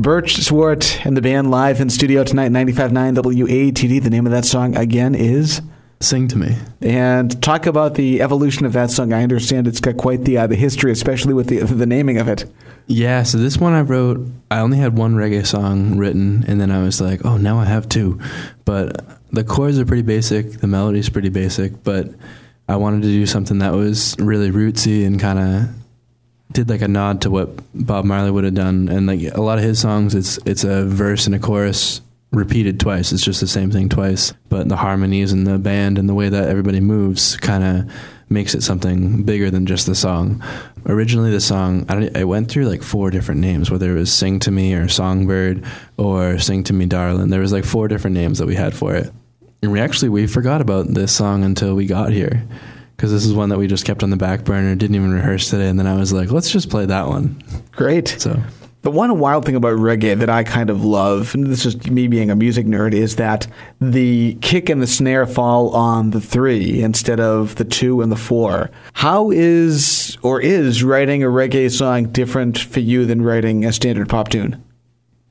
Birch 0.00 0.36
Swart 0.36 1.04
and 1.04 1.14
the 1.14 1.20
band 1.20 1.50
live 1.50 1.78
in 1.78 1.90
studio 1.90 2.24
tonight, 2.24 2.50
95.9 2.50 3.16
WATD. 3.16 4.02
The 4.02 4.08
name 4.08 4.24
of 4.24 4.32
that 4.32 4.46
song 4.46 4.74
again 4.74 5.14
is. 5.14 5.60
Sing 6.00 6.26
to 6.28 6.38
me. 6.38 6.56
And 6.80 7.42
talk 7.42 7.66
about 7.66 7.96
the 7.96 8.22
evolution 8.22 8.64
of 8.64 8.72
that 8.72 8.90
song. 8.90 9.12
I 9.12 9.22
understand 9.22 9.68
it's 9.68 9.80
got 9.80 9.98
quite 9.98 10.24
the 10.24 10.38
uh, 10.38 10.46
the 10.46 10.56
history, 10.56 10.90
especially 10.90 11.34
with 11.34 11.48
the 11.48 11.58
the 11.58 11.84
naming 11.84 12.16
of 12.16 12.28
it. 12.28 12.50
Yeah, 12.86 13.24
so 13.24 13.36
this 13.36 13.58
one 13.58 13.74
I 13.74 13.82
wrote, 13.82 14.26
I 14.50 14.60
only 14.60 14.78
had 14.78 14.96
one 14.96 15.16
reggae 15.16 15.46
song 15.46 15.98
written, 15.98 16.44
and 16.48 16.58
then 16.58 16.70
I 16.70 16.82
was 16.82 17.02
like, 17.02 17.26
oh, 17.26 17.36
now 17.36 17.58
I 17.58 17.66
have 17.66 17.86
two. 17.86 18.18
But 18.64 19.04
the 19.30 19.44
chords 19.44 19.78
are 19.78 19.84
pretty 19.84 20.02
basic, 20.02 20.60
the 20.60 20.66
melody's 20.66 21.10
pretty 21.10 21.28
basic, 21.28 21.84
but 21.84 22.08
I 22.68 22.76
wanted 22.76 23.02
to 23.02 23.08
do 23.08 23.26
something 23.26 23.58
that 23.58 23.74
was 23.74 24.16
really 24.18 24.50
rootsy 24.50 25.06
and 25.06 25.20
kind 25.20 25.38
of 25.38 25.79
did 26.52 26.68
like 26.68 26.82
a 26.82 26.88
nod 26.88 27.22
to 27.22 27.30
what 27.30 27.50
Bob 27.74 28.04
Marley 28.04 28.30
would 28.30 28.44
have 28.44 28.54
done. 28.54 28.88
And 28.88 29.06
like 29.06 29.20
a 29.22 29.40
lot 29.40 29.58
of 29.58 29.64
his 29.64 29.80
songs, 29.80 30.14
it's 30.14 30.38
it's 30.44 30.64
a 30.64 30.84
verse 30.84 31.26
and 31.26 31.34
a 31.34 31.38
chorus 31.38 32.00
repeated 32.32 32.78
twice. 32.78 33.12
It's 33.12 33.24
just 33.24 33.40
the 33.40 33.48
same 33.48 33.70
thing 33.70 33.88
twice, 33.88 34.32
but 34.48 34.68
the 34.68 34.76
harmonies 34.76 35.32
and 35.32 35.46
the 35.46 35.58
band 35.58 35.98
and 35.98 36.08
the 36.08 36.14
way 36.14 36.28
that 36.28 36.48
everybody 36.48 36.80
moves 36.80 37.36
kind 37.36 37.64
of 37.64 37.92
makes 38.28 38.54
it 38.54 38.62
something 38.62 39.24
bigger 39.24 39.50
than 39.50 39.66
just 39.66 39.86
the 39.86 39.94
song. 39.94 40.42
Originally, 40.86 41.32
the 41.32 41.40
song 41.40 41.84
I, 41.88 42.10
I 42.14 42.24
went 42.24 42.48
through 42.48 42.66
like 42.66 42.82
four 42.82 43.10
different 43.10 43.40
names, 43.40 43.70
whether 43.70 43.90
it 43.90 43.98
was 43.98 44.12
"Sing 44.12 44.38
to 44.40 44.50
Me" 44.50 44.74
or 44.74 44.88
"Songbird" 44.88 45.64
or 45.96 46.38
"Sing 46.38 46.64
to 46.64 46.72
Me, 46.72 46.86
Darling." 46.86 47.30
There 47.30 47.40
was 47.40 47.52
like 47.52 47.64
four 47.64 47.88
different 47.88 48.14
names 48.14 48.38
that 48.38 48.46
we 48.46 48.54
had 48.54 48.74
for 48.74 48.94
it, 48.94 49.10
and 49.62 49.72
we 49.72 49.80
actually 49.80 50.08
we 50.08 50.26
forgot 50.26 50.60
about 50.60 50.88
this 50.88 51.14
song 51.14 51.44
until 51.44 51.74
we 51.74 51.86
got 51.86 52.12
here 52.12 52.44
because 53.00 53.12
this 53.12 53.24
is 53.24 53.32
one 53.32 53.48
that 53.48 53.56
we 53.56 53.66
just 53.66 53.86
kept 53.86 54.02
on 54.02 54.10
the 54.10 54.16
back 54.18 54.44
burner, 54.44 54.74
didn't 54.74 54.94
even 54.94 55.10
rehearse 55.10 55.48
today, 55.48 55.70
and 55.70 55.78
then 55.78 55.86
I 55.86 55.94
was 55.94 56.12
like, 56.12 56.30
let's 56.30 56.50
just 56.50 56.68
play 56.68 56.84
that 56.84 57.08
one. 57.08 57.42
Great. 57.72 58.08
So 58.08 58.38
The 58.82 58.90
one 58.90 59.18
wild 59.18 59.46
thing 59.46 59.56
about 59.56 59.78
reggae 59.78 60.18
that 60.18 60.28
I 60.28 60.44
kind 60.44 60.68
of 60.68 60.84
love, 60.84 61.34
and 61.34 61.46
this 61.46 61.64
is 61.64 61.90
me 61.90 62.08
being 62.08 62.30
a 62.30 62.36
music 62.36 62.66
nerd, 62.66 62.92
is 62.92 63.16
that 63.16 63.46
the 63.80 64.34
kick 64.42 64.68
and 64.68 64.82
the 64.82 64.86
snare 64.86 65.24
fall 65.24 65.74
on 65.74 66.10
the 66.10 66.20
three 66.20 66.82
instead 66.82 67.20
of 67.20 67.54
the 67.54 67.64
two 67.64 68.02
and 68.02 68.12
the 68.12 68.16
four. 68.16 68.70
How 68.92 69.30
is 69.30 70.18
or 70.20 70.38
is 70.38 70.84
writing 70.84 71.22
a 71.22 71.28
reggae 71.28 71.70
song 71.70 72.10
different 72.10 72.58
for 72.58 72.80
you 72.80 73.06
than 73.06 73.22
writing 73.22 73.64
a 73.64 73.72
standard 73.72 74.10
pop 74.10 74.28
tune? 74.28 74.62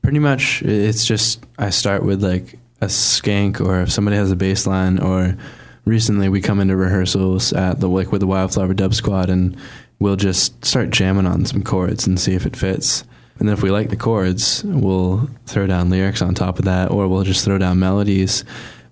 pretty 0.01 0.17
much 0.17 0.63
it's 0.63 1.05
just 1.05 1.45
I 1.59 1.69
start 1.69 2.03
with 2.03 2.23
like 2.23 2.57
a 2.81 2.87
skank 2.87 3.61
or 3.61 3.81
if 3.81 3.91
somebody 3.91 4.17
has 4.17 4.31
a 4.31 4.35
bass 4.35 4.65
line 4.65 4.97
or 4.97 5.37
recently 5.85 6.29
we 6.29 6.41
come 6.41 6.59
into 6.59 6.75
rehearsals 6.75 7.53
at 7.53 7.79
the 7.79 7.87
like 7.87 8.11
with 8.11 8.21
the 8.21 8.27
Wildflower 8.27 8.73
Dub 8.73 8.93
Squad 8.93 9.29
and 9.29 9.57
we'll 9.99 10.15
just 10.15 10.63
start 10.65 10.89
jamming 10.89 11.27
on 11.27 11.45
some 11.45 11.63
chords 11.63 12.07
and 12.07 12.19
see 12.19 12.33
if 12.33 12.45
it 12.45 12.55
fits. 12.55 13.03
And 13.39 13.47
then 13.47 13.53
if 13.53 13.63
we 13.63 13.71
like 13.71 13.89
the 13.89 13.95
chords, 13.95 14.63
we'll 14.65 15.29
throw 15.45 15.65
down 15.65 15.89
lyrics 15.89 16.21
on 16.21 16.35
top 16.35 16.59
of 16.59 16.65
that 16.65 16.91
or 16.91 17.07
we'll 17.07 17.23
just 17.23 17.45
throw 17.45 17.57
down 17.57 17.79
melodies. 17.79 18.43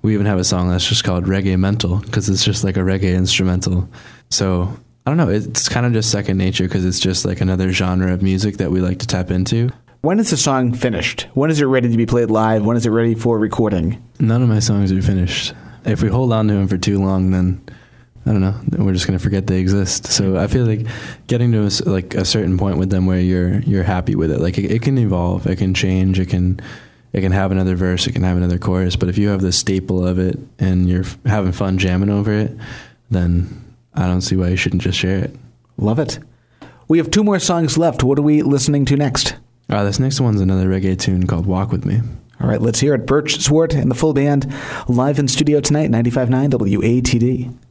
We 0.01 0.13
even 0.13 0.25
have 0.25 0.39
a 0.39 0.43
song 0.43 0.69
that's 0.69 0.87
just 0.87 1.03
called 1.03 1.25
Reggae 1.25 1.59
Mental 1.59 1.97
because 1.99 2.29
it's 2.29 2.45
just 2.45 2.63
like 2.63 2.77
a 2.77 2.81
reggae 2.81 3.15
instrumental. 3.15 3.89
So 4.29 4.73
I 5.05 5.09
don't 5.09 5.17
know. 5.17 5.29
It's 5.29 5.69
kind 5.69 5.85
of 5.85 5.93
just 5.93 6.11
second 6.11 6.37
nature 6.37 6.63
because 6.65 6.85
it's 6.85 6.99
just 6.99 7.25
like 7.25 7.41
another 7.41 7.71
genre 7.71 8.13
of 8.13 8.21
music 8.21 8.57
that 8.57 8.71
we 8.71 8.79
like 8.79 8.99
to 8.99 9.07
tap 9.07 9.31
into. 9.31 9.69
When 10.01 10.19
is 10.19 10.29
the 10.29 10.37
song 10.37 10.73
finished? 10.73 11.27
When 11.33 11.49
is 11.49 11.59
it 11.59 11.65
ready 11.65 11.89
to 11.89 11.97
be 11.97 12.05
played 12.05 12.29
live? 12.29 12.65
When 12.65 12.77
is 12.77 12.85
it 12.85 12.91
ready 12.91 13.15
for 13.15 13.39
recording? 13.39 14.01
None 14.19 14.43
of 14.43 14.47
my 14.47 14.59
songs 14.59 14.91
are 14.91 15.01
finished. 15.01 15.53
If 15.87 16.03
we 16.03 16.09
hold 16.09 16.33
on 16.33 16.47
to 16.47 16.53
them 16.53 16.67
for 16.67 16.77
too 16.77 16.99
long, 16.99 17.31
then 17.31 17.61
I 18.25 18.31
don't 18.31 18.41
know. 18.41 18.59
We're 18.83 18.93
just 18.93 19.07
gonna 19.07 19.19
forget 19.19 19.47
they 19.47 19.59
exist. 19.59 20.07
So 20.07 20.37
I 20.37 20.47
feel 20.47 20.65
like 20.65 20.85
getting 21.27 21.53
to 21.53 21.65
a, 21.65 21.71
like 21.89 22.13
a 22.13 22.25
certain 22.25 22.57
point 22.57 22.77
with 22.77 22.89
them 22.89 23.05
where 23.05 23.19
you're 23.19 23.59
you're 23.61 23.83
happy 23.83 24.15
with 24.15 24.31
it. 24.31 24.41
Like 24.41 24.57
it, 24.57 24.69
it 24.69 24.81
can 24.81 24.97
evolve, 24.97 25.47
it 25.47 25.55
can 25.57 25.73
change, 25.73 26.19
it 26.19 26.27
can 26.27 26.59
it 27.13 27.21
can 27.21 27.31
have 27.31 27.51
another 27.51 27.75
verse, 27.75 28.05
it 28.05 28.11
can 28.11 28.23
have 28.23 28.35
another 28.35 28.57
chorus. 28.57 28.97
But 28.97 29.07
if 29.07 29.17
you 29.17 29.29
have 29.29 29.41
the 29.41 29.53
staple 29.53 30.05
of 30.05 30.19
it 30.19 30.37
and 30.59 30.89
you're 30.89 31.05
having 31.25 31.53
fun 31.53 31.77
jamming 31.77 32.09
over 32.09 32.33
it, 32.33 32.51
then 33.09 33.63
I 33.93 34.07
don't 34.07 34.21
see 34.21 34.35
why 34.35 34.49
you 34.49 34.57
shouldn't 34.57 34.81
just 34.81 34.97
share 34.97 35.19
it. 35.19 35.35
Love 35.77 35.99
it. 35.99 36.19
We 36.89 36.97
have 36.97 37.11
two 37.11 37.23
more 37.23 37.39
songs 37.39 37.77
left. 37.77 38.03
What 38.03 38.19
are 38.19 38.23
we 38.23 38.41
listening 38.41 38.83
to 38.85 38.97
next? 38.97 39.35
Uh, 39.69 39.83
this 39.83 39.99
next 39.99 40.19
one's 40.19 40.41
another 40.41 40.67
reggae 40.67 40.99
tune 40.99 41.27
called 41.27 41.45
"Walk 41.45 41.71
with 41.71 41.85
Me." 41.85 42.01
All 42.39 42.47
right, 42.47 42.61
let's 42.61 42.79
hear 42.79 42.93
it. 42.93 43.07
Birch 43.07 43.39
Swart 43.39 43.73
and 43.73 43.89
the 43.89 43.95
full 43.95 44.13
band 44.13 44.53
live 44.87 45.17
in 45.19 45.27
studio 45.27 45.59
tonight, 45.59 45.89
95.9 45.89 46.51
WATD. 46.51 47.66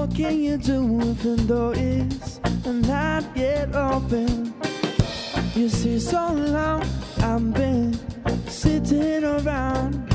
What 0.00 0.14
can 0.14 0.40
you 0.42 0.56
do 0.56 0.98
if 1.10 1.22
the 1.22 1.36
door 1.36 1.74
is 1.76 2.40
not 2.64 3.22
yet 3.36 3.76
open? 3.76 4.54
You 5.54 5.68
see, 5.68 6.00
so 6.00 6.32
long 6.32 6.82
I've 7.18 7.52
been 7.52 7.92
sitting 8.48 9.24
around, 9.24 10.10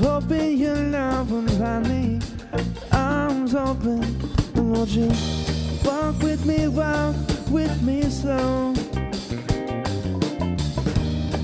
hoping 0.00 0.58
your 0.58 0.76
love 0.76 1.32
will 1.32 1.48
find 1.58 1.88
me 1.88 2.20
arms 2.92 3.56
open. 3.56 4.00
Won't 4.54 4.90
you 4.90 5.10
walk 5.84 6.22
with 6.22 6.46
me, 6.46 6.68
walk 6.68 7.16
with 7.50 7.82
me 7.82 8.02
slow? 8.02 8.74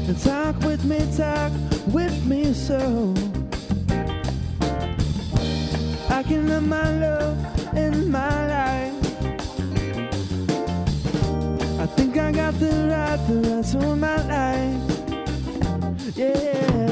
And 0.07 0.18
talk 0.22 0.57
with 0.61 0.84
me, 0.84 1.00
talk 1.16 1.50
with 1.88 2.24
me 2.24 2.53
so 2.55 3.32
Can 6.23 6.47
live 6.47 6.66
my 6.66 6.91
love 6.99 7.37
in 7.77 8.11
my 8.11 8.47
life. 8.47 8.95
I 11.81 11.87
think 11.97 12.16
I 12.16 12.31
got 12.31 12.55
the 12.61 12.70
right, 12.89 13.18
the 13.27 13.35
rest 13.51 13.73
to 13.73 13.97
my 13.97 14.16
life. 14.29 14.81
Yeah. 16.16 16.91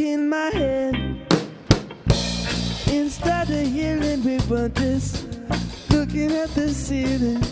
In 0.00 0.28
my 0.28 0.50
head. 0.50 0.94
Instead 2.86 3.50
of 3.50 3.66
hearing, 3.66 4.22
we 4.24 4.38
were 4.48 4.68
just 4.68 5.26
looking 5.90 6.32
at 6.32 6.50
the 6.54 6.68
ceiling. 6.68 7.42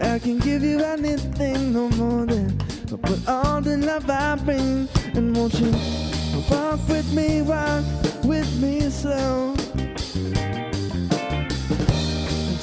I 0.00 0.18
can 0.18 0.38
give 0.38 0.62
you 0.62 0.80
anything, 0.82 1.72
no 1.72 1.88
more 1.90 2.26
than 2.26 2.60
I 2.92 2.96
put 2.96 3.28
all 3.28 3.60
the 3.60 3.76
love 3.76 4.08
I 4.10 4.36
bring. 4.36 4.88
And 5.14 5.36
won't 5.36 5.54
you 5.54 5.72
walk 6.50 6.80
with 6.88 7.12
me, 7.12 7.42
walk 7.42 7.84
with 8.24 8.50
me 8.60 8.90
slow? 8.90 9.54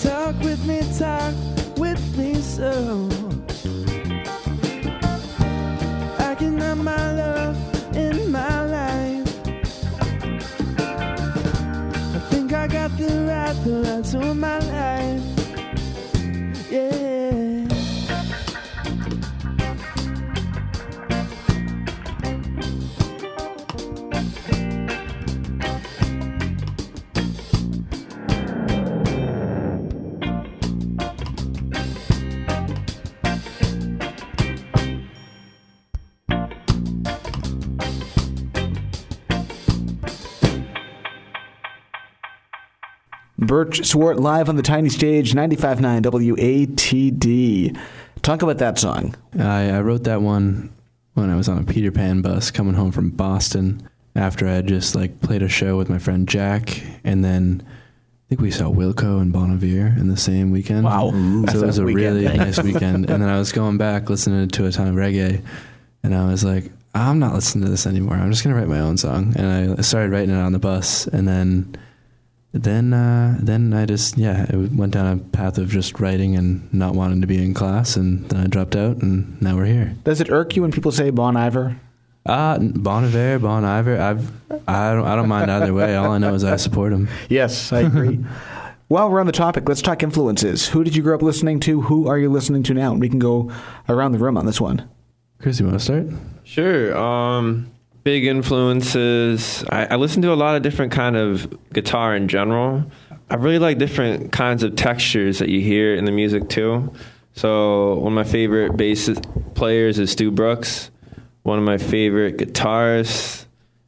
Talk 0.02 0.40
with 0.42 0.66
me, 0.66 0.82
talk 0.98 1.34
Birch 43.54 43.86
Swart 43.86 44.18
live 44.18 44.50
on 44.50 44.56
the 44.56 44.64
tiny 44.64 44.90
stage, 44.90 45.34
95.9 45.34 46.02
WATD. 46.02 47.80
Talk 48.24 48.42
about 48.42 48.58
that 48.58 48.80
song. 48.80 49.14
I, 49.38 49.70
I 49.70 49.82
wrote 49.82 50.06
that 50.06 50.24
one 50.24 50.74
when 51.14 51.30
I 51.30 51.36
was 51.36 51.48
on 51.48 51.60
a 51.60 51.64
Peter 51.64 51.92
Pan 51.92 52.24
bus 52.24 52.50
coming 52.50 52.74
home 52.74 52.92
from 52.92 53.12
Boston 53.12 53.88
after 54.16 54.48
I 54.48 54.54
had 54.54 54.66
just 54.66 54.96
like 54.96 55.22
played 55.22 55.44
a 55.44 55.50
show 55.50 55.78
with 55.78 55.88
my 55.88 56.00
friend 56.00 56.28
Jack, 56.28 56.82
and 57.04 57.24
then 57.24 57.62
I 57.64 58.26
think 58.30 58.42
we 58.42 58.50
saw 58.50 58.72
Wilco 58.72 59.22
and 59.22 59.32
Bon 59.32 59.52
Iver 59.52 60.00
in 60.00 60.08
the 60.08 60.18
same 60.18 60.50
weekend. 60.50 60.86
Wow. 60.86 61.12
So 61.12 61.60
it 61.60 61.66
was 61.68 61.78
a 61.78 61.84
a 61.84 61.86
weekend 61.86 62.16
really 62.16 62.24
nice 62.36 62.58
weekend. 62.58 63.08
And 63.08 63.22
then 63.22 63.30
I 63.30 63.38
was 63.38 63.52
going 63.52 63.78
back 63.78 64.10
listening 64.10 64.48
to 64.48 64.66
a 64.66 64.72
ton 64.72 64.88
of 64.88 64.96
reggae, 64.96 65.46
and 66.02 66.16
I 66.16 66.26
was 66.26 66.44
like, 66.44 66.72
I'm 66.96 67.20
not 67.20 67.36
listening 67.36 67.66
to 67.66 67.70
this 67.70 67.86
anymore. 67.86 68.16
I'm 68.16 68.32
just 68.32 68.44
gonna 68.44 68.56
write 68.56 68.68
my 68.68 68.80
own 68.80 68.98
song, 68.98 69.36
and 69.38 69.78
I 69.78 69.82
started 69.84 70.12
writing 70.12 70.34
it 70.34 70.42
on 70.42 70.54
the 70.54 70.60
bus, 70.60 71.06
and 71.06 71.28
then. 71.28 71.78
Then, 72.54 72.94
uh, 72.94 73.38
then 73.42 73.74
I 73.74 73.88
just 73.88 74.16
yeah, 74.16 74.46
I 74.48 74.56
went 74.56 74.94
down 74.94 75.08
a 75.08 75.18
path 75.18 75.58
of 75.58 75.70
just 75.70 76.00
writing 76.00 76.36
and 76.36 76.72
not 76.72 76.94
wanting 76.94 77.22
to 77.22 77.28
be 77.28 77.44
in 77.44 77.56
class, 77.56 77.96
and 77.96 78.30
then 78.30 78.42
I 78.42 78.48
dropped 78.48 78.76
out, 78.76 78.98
and 78.98 79.42
now 79.42 79.56
we're 79.56 79.66
here. 79.66 79.96
Does 80.04 80.22
it 80.22 80.30
irk 80.30 80.56
you 80.56 80.62
when 80.62 80.72
people 80.72 80.92
say 80.92 81.10
Bon 81.10 81.36
Iver? 81.36 81.80
Uh, 82.28 82.60
Bon 82.60 83.04
Iver, 83.06 83.40
Bon 83.40 83.66
Iver. 83.66 84.00
I've, 84.00 84.32
I 84.68 84.94
don't, 84.94 85.06
I 85.06 85.16
don't 85.16 85.28
mind 85.28 85.50
either 85.50 85.74
way. 85.74 85.96
All 85.96 86.12
I 86.12 86.20
know 86.20 86.36
is 86.36 86.44
I 86.44 86.58
support 86.58 86.94
him. 86.94 87.10
Yes, 87.30 87.74
I 87.74 87.82
agree. 87.82 88.24
While 88.88 89.10
we're 89.10 89.20
on 89.20 89.26
the 89.26 89.32
topic, 89.32 89.68
let's 89.68 89.82
talk 89.82 90.04
influences. 90.04 90.68
Who 90.70 90.84
did 90.84 90.96
you 90.96 91.02
grow 91.02 91.16
up 91.16 91.24
listening 91.24 91.60
to? 91.62 91.82
Who 91.82 92.08
are 92.08 92.20
you 92.20 92.30
listening 92.30 92.62
to 92.64 92.76
now? 92.76 92.92
And 92.92 93.02
we 93.02 93.10
can 93.10 93.18
go 93.18 93.52
around 93.90 94.12
the 94.12 94.20
room 94.20 94.38
on 94.38 94.46
this 94.46 94.62
one. 94.62 94.88
Chris, 95.40 95.60
you 95.60 95.66
want 95.66 95.80
to 95.80 95.84
start? 95.84 96.06
Sure. 96.44 96.96
Um, 96.96 97.73
big 98.04 98.26
influences. 98.26 99.64
I, 99.70 99.86
I 99.86 99.96
listen 99.96 100.22
to 100.24 100.34
a 100.34 100.36
lot 100.36 100.56
of 100.56 100.62
different 100.62 100.92
kind 100.92 101.16
of 101.16 101.58
guitar 101.72 102.16
in 102.16 102.28
general. 102.28 102.84
I 103.30 103.36
really 103.36 103.60
like 103.60 103.78
different 103.78 104.32
kinds 104.32 104.64
of 104.64 104.76
textures 104.76 105.40
that 105.40 105.50
you 105.50 105.62
hear 105.62 105.96
in 105.96 106.06
the 106.06 106.12
music 106.12 106.50
too. 106.50 106.94
So 107.36 107.96
one 107.96 108.14
of 108.14 108.16
my 108.16 108.30
favorite 108.30 108.78
bass 108.78 109.10
players 109.56 109.98
is 110.00 110.12
Stu 110.12 110.32
Brooks. 110.32 110.92
One 111.44 111.58
of 111.58 111.66
my 111.66 111.78
favorite 111.78 112.38
guitarists, 112.38 113.46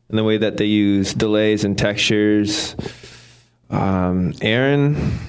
and 0.10 0.18
the 0.18 0.24
way 0.24 0.38
that 0.38 0.58
they 0.58 0.66
use 0.66 1.14
delays 1.14 1.64
and 1.64 1.78
textures. 1.78 2.76
Um, 3.70 4.34
Aaron. 4.42 5.20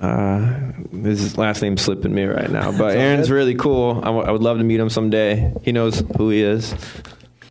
Uh, 0.00 0.72
his 0.92 1.36
last 1.36 1.60
name's 1.60 1.82
slipping 1.82 2.14
me 2.14 2.24
right 2.24 2.50
now, 2.50 2.72
but 2.72 2.96
Aaron's 2.96 3.30
really 3.30 3.54
cool. 3.54 3.98
I, 3.98 4.06
w- 4.06 4.24
I 4.24 4.30
would 4.30 4.42
love 4.42 4.56
to 4.56 4.64
meet 4.64 4.80
him 4.80 4.88
someday. 4.88 5.52
He 5.62 5.72
knows 5.72 6.02
who 6.16 6.30
he 6.30 6.42
is. 6.42 6.74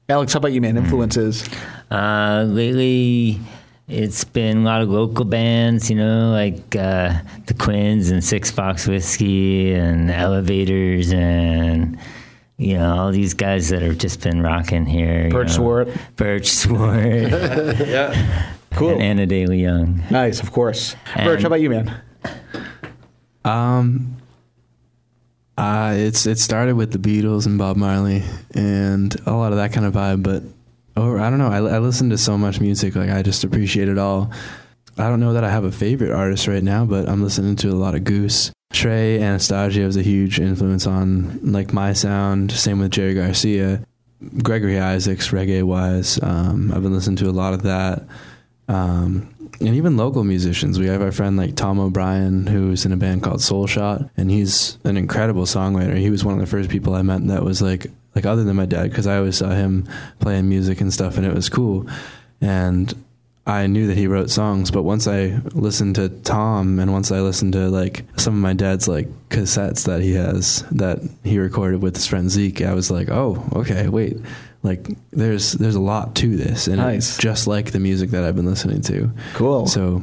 Alex, 0.10 0.34
how 0.34 0.38
about 0.40 0.52
you, 0.54 0.62
man? 0.62 0.76
Influences. 0.76 1.48
Uh, 1.92 2.44
lately, 2.48 3.40
it's 3.88 4.24
been 4.24 4.58
a 4.58 4.62
lot 4.62 4.82
of 4.82 4.90
local 4.90 5.24
bands, 5.24 5.90
you 5.90 5.96
know, 5.96 6.32
like 6.32 6.76
uh, 6.76 7.14
the 7.46 7.54
Quins 7.54 8.10
and 8.10 8.24
Six 8.24 8.52
Box 8.52 8.88
Whiskey 8.88 9.72
and 9.74 10.10
Elevators 10.10 11.14
and, 11.14 12.00
you 12.58 12.76
know, 12.78 12.92
all 12.96 13.12
these 13.12 13.36
guys 13.36 13.70
that 13.70 13.84
have 13.84 14.00
just 14.00 14.22
been 14.22 14.42
rocking 14.42 14.88
here. 14.88 15.26
you 15.26 15.30
Birch 15.30 15.50
know. 15.50 15.54
Swart. 15.54 15.90
Birch 16.16 16.50
Swart. 16.50 16.98
Yeah. 17.88 18.54
Cool. 18.72 18.92
And 18.94 19.02
Anna 19.02 19.26
Daley 19.26 19.62
Young. 19.62 20.04
Nice, 20.10 20.42
of 20.42 20.52
course. 20.52 20.96
And- 21.16 21.26
Birch, 21.26 21.42
how 21.42 21.48
about 21.48 21.62
you, 21.62 21.70
man? 21.70 22.02
Um, 23.46 24.18
uh, 25.60 25.94
it's 25.94 26.26
it 26.26 26.40
started 26.40 26.76
with 26.76 26.94
the 26.94 26.98
Beatles 26.98 27.46
and 27.46 27.58
Bob 27.58 27.76
Marley 27.76 28.24
and 28.56 29.14
a 29.26 29.34
lot 29.34 29.52
of 29.52 29.58
that 29.58 29.74
kind 29.74 29.86
of 29.86 29.94
vibe. 29.94 30.24
But 30.24 30.44
or 30.96 31.20
I 31.20 31.30
don't 31.30 31.40
know. 31.40 31.50
I, 31.50 31.58
I 31.58 31.80
listen 31.80 32.10
to 32.12 32.18
so 32.18 32.38
much 32.38 32.62
music, 32.62 32.96
like 32.96 33.10
I 33.10 33.22
just 33.22 33.44
appreciate 33.44 33.90
it 33.90 33.98
all. 33.98 34.32
I 34.98 35.10
don't 35.10 35.20
know 35.20 35.34
that 35.34 35.44
I 35.44 35.50
have 35.50 35.66
a 35.66 35.72
favorite 35.72 36.12
artist 36.12 36.48
right 36.48 36.64
now, 36.64 36.86
but 36.86 37.10
I'm 37.10 37.22
listening 37.22 37.58
to 37.58 37.70
a 37.70 37.76
lot 37.76 37.94
of 37.94 38.06
Goose. 38.06 38.52
Trey 38.72 39.22
Anastasio 39.22 39.86
was 39.86 39.98
a 39.98 40.02
huge 40.02 40.40
influence 40.40 40.88
on 40.88 41.40
like 41.52 41.74
my 41.74 41.92
sound. 41.92 42.54
Same 42.54 42.80
with 42.80 42.92
Jerry 42.92 43.14
Garcia, 43.14 43.84
Gregory 44.42 44.80
Isaacs, 44.80 45.30
reggae 45.30 45.64
wise. 45.64 46.22
Um, 46.24 46.72
I've 46.74 46.84
been 46.84 46.94
listening 46.94 47.18
to 47.18 47.30
a 47.30 47.32
lot 47.32 47.54
of 47.54 47.64
that. 47.64 48.04
Um, 48.70 49.34
and 49.60 49.76
even 49.76 49.98
local 49.98 50.24
musicians. 50.24 50.80
We 50.80 50.88
have 50.88 51.02
our 51.02 51.12
friend 51.12 51.38
like 51.38 51.56
Tom 51.56 51.80
O'Brien, 51.80 52.48
who's 52.48 52.86
in 52.86 52.92
a 52.92 52.98
band 52.98 53.24
called 53.24 53.42
Soul 53.42 53.68
Shot, 53.68 54.10
and 54.18 54.32
he's 54.32 54.78
an 54.84 54.98
incredible 54.98 55.44
songwriter. 55.44 55.98
He 55.98 56.10
was 56.10 56.24
one 56.24 56.36
of 56.36 56.40
the 56.40 56.48
first 56.48 56.70
people 56.70 56.96
I 56.96 57.02
met 57.02 57.26
that 57.28 57.44
was 57.44 57.62
like 57.62 57.88
like 58.16 58.26
other 58.26 58.44
than 58.44 58.56
my 58.56 58.66
dad, 58.66 58.90
because 58.90 59.08
I 59.08 59.18
always 59.18 59.38
saw 59.38 59.50
him 59.50 59.88
playing 60.20 60.50
music 60.50 60.82
and 60.82 60.94
stuff, 60.94 61.18
and 61.18 61.26
it 61.26 61.34
was 61.34 61.50
cool. 61.50 61.88
And 62.42 62.94
I 63.46 63.68
knew 63.68 63.88
that 63.88 63.98
he 63.98 64.08
wrote 64.08 64.30
songs, 64.30 64.72
but 64.72 64.84
once 64.84 65.08
I 65.08 65.40
listened 65.54 65.96
to 65.96 66.10
Tom, 66.10 66.80
and 66.80 66.92
once 66.92 67.12
I 67.12 67.20
listened 67.20 67.54
to 67.54 67.70
like 67.70 68.06
some 68.18 68.36
of 68.36 68.40
my 68.40 68.54
dad's 68.54 68.88
like 68.88 69.08
cassettes 69.30 69.86
that 69.86 70.02
he 70.02 70.14
has 70.14 70.64
that 70.72 71.00
he 71.24 71.40
recorded 71.40 71.82
with 71.82 71.96
his 71.96 72.06
friend 72.06 72.30
Zeke, 72.30 72.62
I 72.62 72.74
was 72.74 72.92
like, 72.92 73.10
oh, 73.10 73.44
okay, 73.54 73.88
wait, 73.88 74.18
like 74.64 74.88
there's 75.12 75.54
there's 75.54 75.76
a 75.76 75.80
lot 75.80 76.16
to 76.16 76.36
this, 76.36 76.68
and 76.68 76.78
Nice. 76.78 77.10
it's 77.10 77.18
just 77.18 77.48
like 77.48 77.72
the 77.72 77.80
music 77.80 78.10
that 78.12 78.24
I've 78.24 78.36
been 78.36 78.46
listening 78.46 78.82
to. 78.84 79.10
Cool. 79.34 79.68
So, 79.68 80.02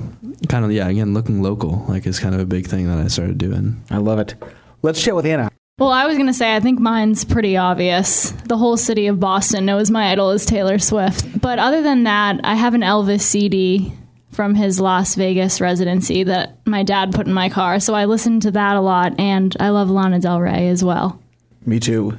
kind 0.49 0.65
of 0.65 0.73
yeah, 0.73 0.89
again, 0.89 1.13
looking 1.15 1.43
local 1.43 1.85
like 1.89 2.07
is 2.07 2.19
kind 2.19 2.35
of 2.35 2.41
a 2.41 2.47
big 2.47 2.67
thing 2.67 2.87
that 2.89 2.99
I 2.99 3.09
started 3.09 3.39
doing. 3.39 3.83
I 3.91 3.99
love 3.99 4.19
it. 4.19 4.35
Let's 4.83 5.03
chat 5.03 5.15
with 5.15 5.27
Anna. 5.27 5.51
Well, 5.79 5.91
I 5.91 6.07
was 6.07 6.17
going 6.17 6.29
to 6.29 6.33
say, 6.33 6.57
I 6.57 6.61
think 6.61 6.81
mine's 6.81 7.23
pretty 7.27 7.59
obvious. 7.59 8.31
The 8.47 8.57
whole 8.57 8.79
city 8.79 9.09
of 9.09 9.21
Boston 9.21 9.67
knows 9.67 9.91
my 9.91 10.11
idol 10.11 10.31
is 10.31 10.47
Taylor 10.47 10.79
Swift. 10.79 11.39
But 11.39 11.59
other 11.59 11.83
than 11.83 12.05
that, 12.05 12.41
I 12.45 12.55
have 12.55 12.73
an 12.73 12.81
Elvis 12.81 13.21
CD 13.21 13.93
from 14.31 14.55
his 14.55 14.81
Las 14.81 15.15
Vegas 15.17 15.61
residency 15.61 16.23
that 16.25 16.57
my 16.67 16.83
dad 16.83 17.13
put 17.13 17.27
in 17.27 17.35
my 17.35 17.51
car. 17.51 17.79
So 17.79 17.93
I 17.95 18.07
listened 18.07 18.41
to 18.43 18.51
that 18.53 18.77
a 18.77 18.81
lot, 18.81 19.21
and 19.21 19.55
I 19.61 19.69
love 19.69 19.91
Lana 19.91 20.19
Del 20.19 20.41
Rey 20.41 20.69
as 20.69 20.83
well. 20.83 21.21
Me 21.67 21.79
too. 21.79 22.19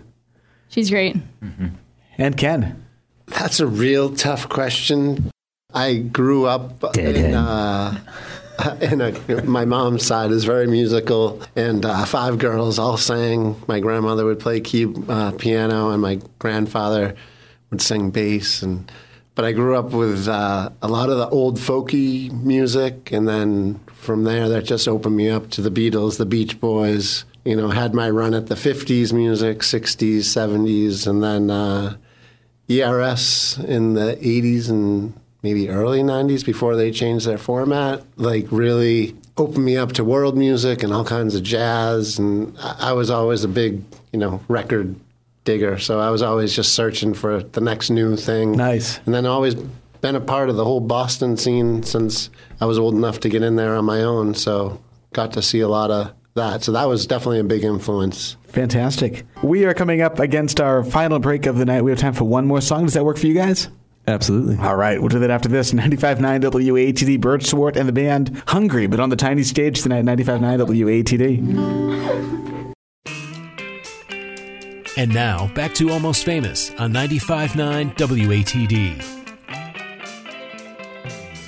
She's 0.70 0.92
great. 0.92 1.16
Mm-hmm. 1.42 1.68
And 2.18 2.36
Ken. 2.36 2.84
That's 3.28 3.60
a 3.60 3.68
real 3.68 4.16
tough 4.16 4.50
question. 4.50 5.32
I 5.74 5.96
grew 5.96 6.46
up 6.46 6.94
Dead 6.94 7.16
in, 7.16 7.34
uh, 7.36 8.00
in 8.82 9.02
a, 9.02 9.44
my 9.44 9.66
mom's 9.66 10.06
side 10.06 10.32
is 10.32 10.44
very 10.44 10.66
musical, 10.66 11.42
and 11.56 11.86
uh, 11.86 12.06
five 12.06 12.40
girls 12.40 12.80
all 12.80 12.98
sang. 12.98 13.62
My 13.68 13.80
grandmother 13.80 14.26
would 14.26 14.40
play 14.40 14.62
key, 14.62 14.92
uh, 15.08 15.32
piano, 15.32 15.92
and 15.92 16.02
my 16.02 16.20
grandfather 16.40 17.16
would 17.70 17.82
sing 17.82 18.10
bass. 18.10 18.64
And 18.64 18.92
but 19.36 19.46
I 19.46 19.52
grew 19.52 19.76
up 19.76 19.92
with 19.92 20.28
uh, 20.28 20.72
a 20.82 20.88
lot 20.88 21.10
of 21.10 21.18
the 21.18 21.30
old 21.30 21.60
folky 21.60 22.32
music, 22.32 23.12
and 23.12 23.28
then 23.28 23.80
from 23.94 24.24
there, 24.24 24.50
that 24.50 24.64
just 24.64 24.88
opened 24.88 25.18
me 25.18 25.30
up 25.30 25.52
to 25.52 25.62
the 25.62 25.70
Beatles, 25.70 26.18
the 26.18 26.26
Beach 26.26 26.60
Boys. 26.60 27.26
You 27.46 27.56
know, 27.56 27.70
had 27.70 27.94
my 27.94 28.10
run 28.10 28.34
at 28.34 28.48
the 28.48 28.56
'50s 28.56 29.14
music, 29.14 29.60
'60s, 29.60 30.20
'70s, 30.20 31.06
and 31.06 31.22
then. 31.22 31.98
ERS 32.70 33.58
in 33.60 33.94
the 33.94 34.18
80s 34.22 34.70
and 34.70 35.14
maybe 35.44 35.70
early 35.70 36.02
90s 36.02 36.46
before 36.46 36.76
they 36.76 36.92
changed 36.92 37.26
their 37.26 37.38
format, 37.38 38.04
like 38.18 38.46
really 38.52 39.16
opened 39.38 39.64
me 39.64 39.78
up 39.78 39.94
to 39.94 40.04
world 40.04 40.38
music 40.38 40.84
and 40.84 40.92
all 40.92 41.06
kinds 41.06 41.36
of 41.36 41.44
jazz. 41.44 42.20
And 42.20 42.58
I 42.60 42.94
was 42.94 43.10
always 43.10 43.44
a 43.44 43.48
big, 43.48 43.84
you 44.12 44.20
know, 44.20 44.42
record 44.48 44.96
digger. 45.46 45.78
So 45.78 46.00
I 46.00 46.10
was 46.10 46.22
always 46.22 46.54
just 46.54 46.74
searching 46.74 47.14
for 47.14 47.44
the 47.44 47.62
next 47.62 47.90
new 47.90 48.18
thing. 48.18 48.54
Nice. 48.54 49.00
And 49.06 49.14
then 49.14 49.26
always 49.26 49.56
been 50.02 50.16
a 50.16 50.22
part 50.22 50.50
of 50.50 50.56
the 50.56 50.66
whole 50.66 50.82
Boston 50.82 51.38
scene 51.38 51.84
since 51.84 52.30
I 52.60 52.66
was 52.66 52.78
old 52.78 52.96
enough 52.96 53.20
to 53.22 53.30
get 53.30 53.44
in 53.44 53.56
there 53.56 53.76
on 53.76 53.86
my 53.86 54.02
own. 54.02 54.34
So 54.34 54.82
got 55.14 55.34
to 55.34 55.42
see 55.42 55.62
a 55.62 55.68
lot 55.68 55.90
of 55.90 56.12
that. 56.38 56.64
So 56.64 56.72
that 56.72 56.86
was 56.86 57.06
definitely 57.06 57.40
a 57.40 57.44
big 57.44 57.64
influence. 57.64 58.38
Fantastic. 58.46 59.26
We 59.44 59.66
are 59.66 59.74
coming 59.74 60.02
up 60.02 60.20
against 60.20 60.60
our 60.60 60.84
final 60.84 61.20
break 61.20 61.46
of 61.46 61.58
the 61.58 61.66
night. 61.66 61.84
We 61.84 61.92
have 61.92 62.00
time 62.00 62.14
for 62.14 62.24
one 62.24 62.48
more 62.48 62.62
song. 62.62 62.86
Does 62.86 62.94
that 62.94 63.06
work 63.06 63.18
for 63.18 63.28
you 63.28 63.34
guys? 63.34 63.70
Absolutely. 64.08 64.58
All 64.58 64.78
right, 64.78 65.00
we'll 65.00 65.10
do 65.10 65.20
that 65.20 65.30
after 65.30 65.50
this. 65.50 65.74
95.9 65.74 66.42
WATD, 66.42 67.20
Birch 67.20 67.46
Swart 67.46 67.76
and 67.76 67.88
the 67.88 67.94
band 67.94 68.42
Hungry, 68.48 68.88
but 68.88 69.02
on 69.02 69.10
the 69.10 69.18
tiny 69.18 69.44
stage 69.44 69.82
tonight, 69.82 70.06
95.9 70.06 71.06
WATD. 71.06 72.74
And 74.98 75.14
now, 75.14 75.52
back 75.54 75.76
to 75.76 75.92
Almost 75.92 76.26
Famous 76.26 76.72
on 76.80 76.92
95.9 76.92 77.96
WATD. 77.96 79.17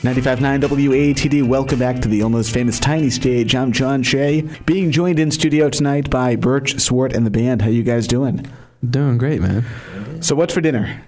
95.9 0.03 0.61
WATD, 0.61 1.43
welcome 1.45 1.77
back 1.77 1.99
to 2.01 2.07
the 2.07 2.21
almost 2.23 2.53
famous 2.53 2.79
tiny 2.79 3.09
stage. 3.09 3.53
I'm 3.53 3.73
John 3.73 4.01
Shea, 4.01 4.41
being 4.65 4.91
joined 4.91 5.19
in 5.19 5.29
studio 5.29 5.69
tonight 5.69 6.09
by 6.09 6.37
Birch 6.37 6.79
Swart 6.79 7.11
and 7.13 7.25
the 7.25 7.29
band. 7.29 7.61
How 7.61 7.67
you 7.67 7.83
guys 7.83 8.07
doing? 8.07 8.49
Doing 8.89 9.17
great, 9.17 9.41
man. 9.41 9.65
So 10.21 10.35
what's 10.35 10.53
for 10.53 10.61
dinner? 10.61 11.03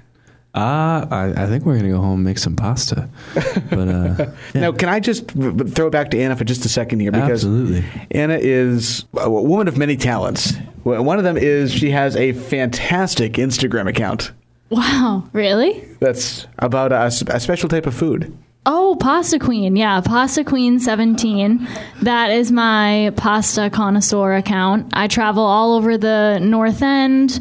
Uh, 0.54 1.08
I, 1.10 1.34
I 1.38 1.48
think 1.48 1.64
we're 1.66 1.76
going 1.76 1.86
to 1.86 1.92
go 1.92 2.02
home 2.02 2.16
and 2.16 2.24
make 2.26 2.38
some 2.38 2.58
pasta. 2.58 3.08
But 3.70 3.88
uh, 3.88 4.16
yeah, 4.54 4.60
Now, 4.62 4.72
can 4.74 4.90
I 4.90 5.00
just 5.00 5.34
r- 5.38 5.48
r- 5.58 5.66
throw 5.66 5.88
it 5.88 5.92
back 5.92 6.12
to 6.12 6.20
Anna 6.22 6.36
for 6.36 6.44
just 6.44 6.66
a 6.66 6.70
second 6.70 7.00
here? 7.00 7.12
Because 7.14 7.46
absolutely. 7.46 7.86
Anna 8.12 8.38
is 8.38 9.06
a 9.18 9.30
woman 9.30 9.70
of 9.70 9.78
many 9.78 9.96
talents. 9.96 10.54
One 10.84 11.18
of 11.18 11.24
them 11.24 11.38
is 11.38 11.72
she 11.74 11.92
has 11.92 12.18
a 12.18 12.34
fantastic 12.34 13.34
Instagram 13.34 13.88
account 13.88 14.34
Wow, 14.70 15.30
really? 15.32 15.86
that's 16.02 16.48
about 16.60 16.92
a 16.92 17.10
special 17.40 17.70
type 17.70 17.86
of 17.86 17.94
food. 17.94 18.38
Oh, 18.66 18.96
Pasta 19.00 19.40
Queen. 19.40 19.76
Yeah, 19.76 20.02
Pasta 20.02 20.44
Queen 20.44 20.80
17. 20.80 21.68
That 22.04 22.30
is 22.30 22.52
my 22.52 23.12
pasta 23.16 23.72
connoisseur 23.72 24.36
account. 24.36 24.92
I 24.94 25.08
travel 25.08 25.44
all 25.44 25.76
over 25.76 25.98
the 25.98 26.38
North 26.40 26.84
End 26.84 27.40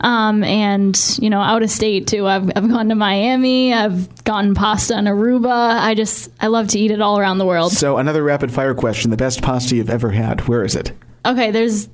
um, 0.00 0.42
and, 0.42 0.98
you 1.20 1.28
know, 1.28 1.40
out 1.40 1.62
of 1.62 1.70
state 1.70 2.06
too. 2.06 2.26
I've, 2.26 2.50
I've 2.56 2.68
gone 2.68 2.88
to 2.88 2.94
Miami. 2.94 3.74
I've 3.74 4.24
gotten 4.24 4.54
pasta 4.54 4.98
in 4.98 5.04
Aruba. 5.04 5.78
I 5.80 5.94
just, 5.94 6.30
I 6.40 6.46
love 6.46 6.68
to 6.68 6.78
eat 6.78 6.90
it 6.90 7.02
all 7.02 7.18
around 7.18 7.38
the 7.38 7.46
world. 7.46 7.72
So, 7.72 7.98
another 7.98 8.22
rapid 8.22 8.50
fire 8.50 8.74
question: 8.74 9.10
the 9.10 9.18
best 9.18 9.42
pasta 9.42 9.76
you've 9.76 9.90
ever 9.90 10.10
had? 10.10 10.48
Where 10.48 10.64
is 10.64 10.74
it? 10.74 10.92
Okay, 11.26 11.50
there's 11.50 11.88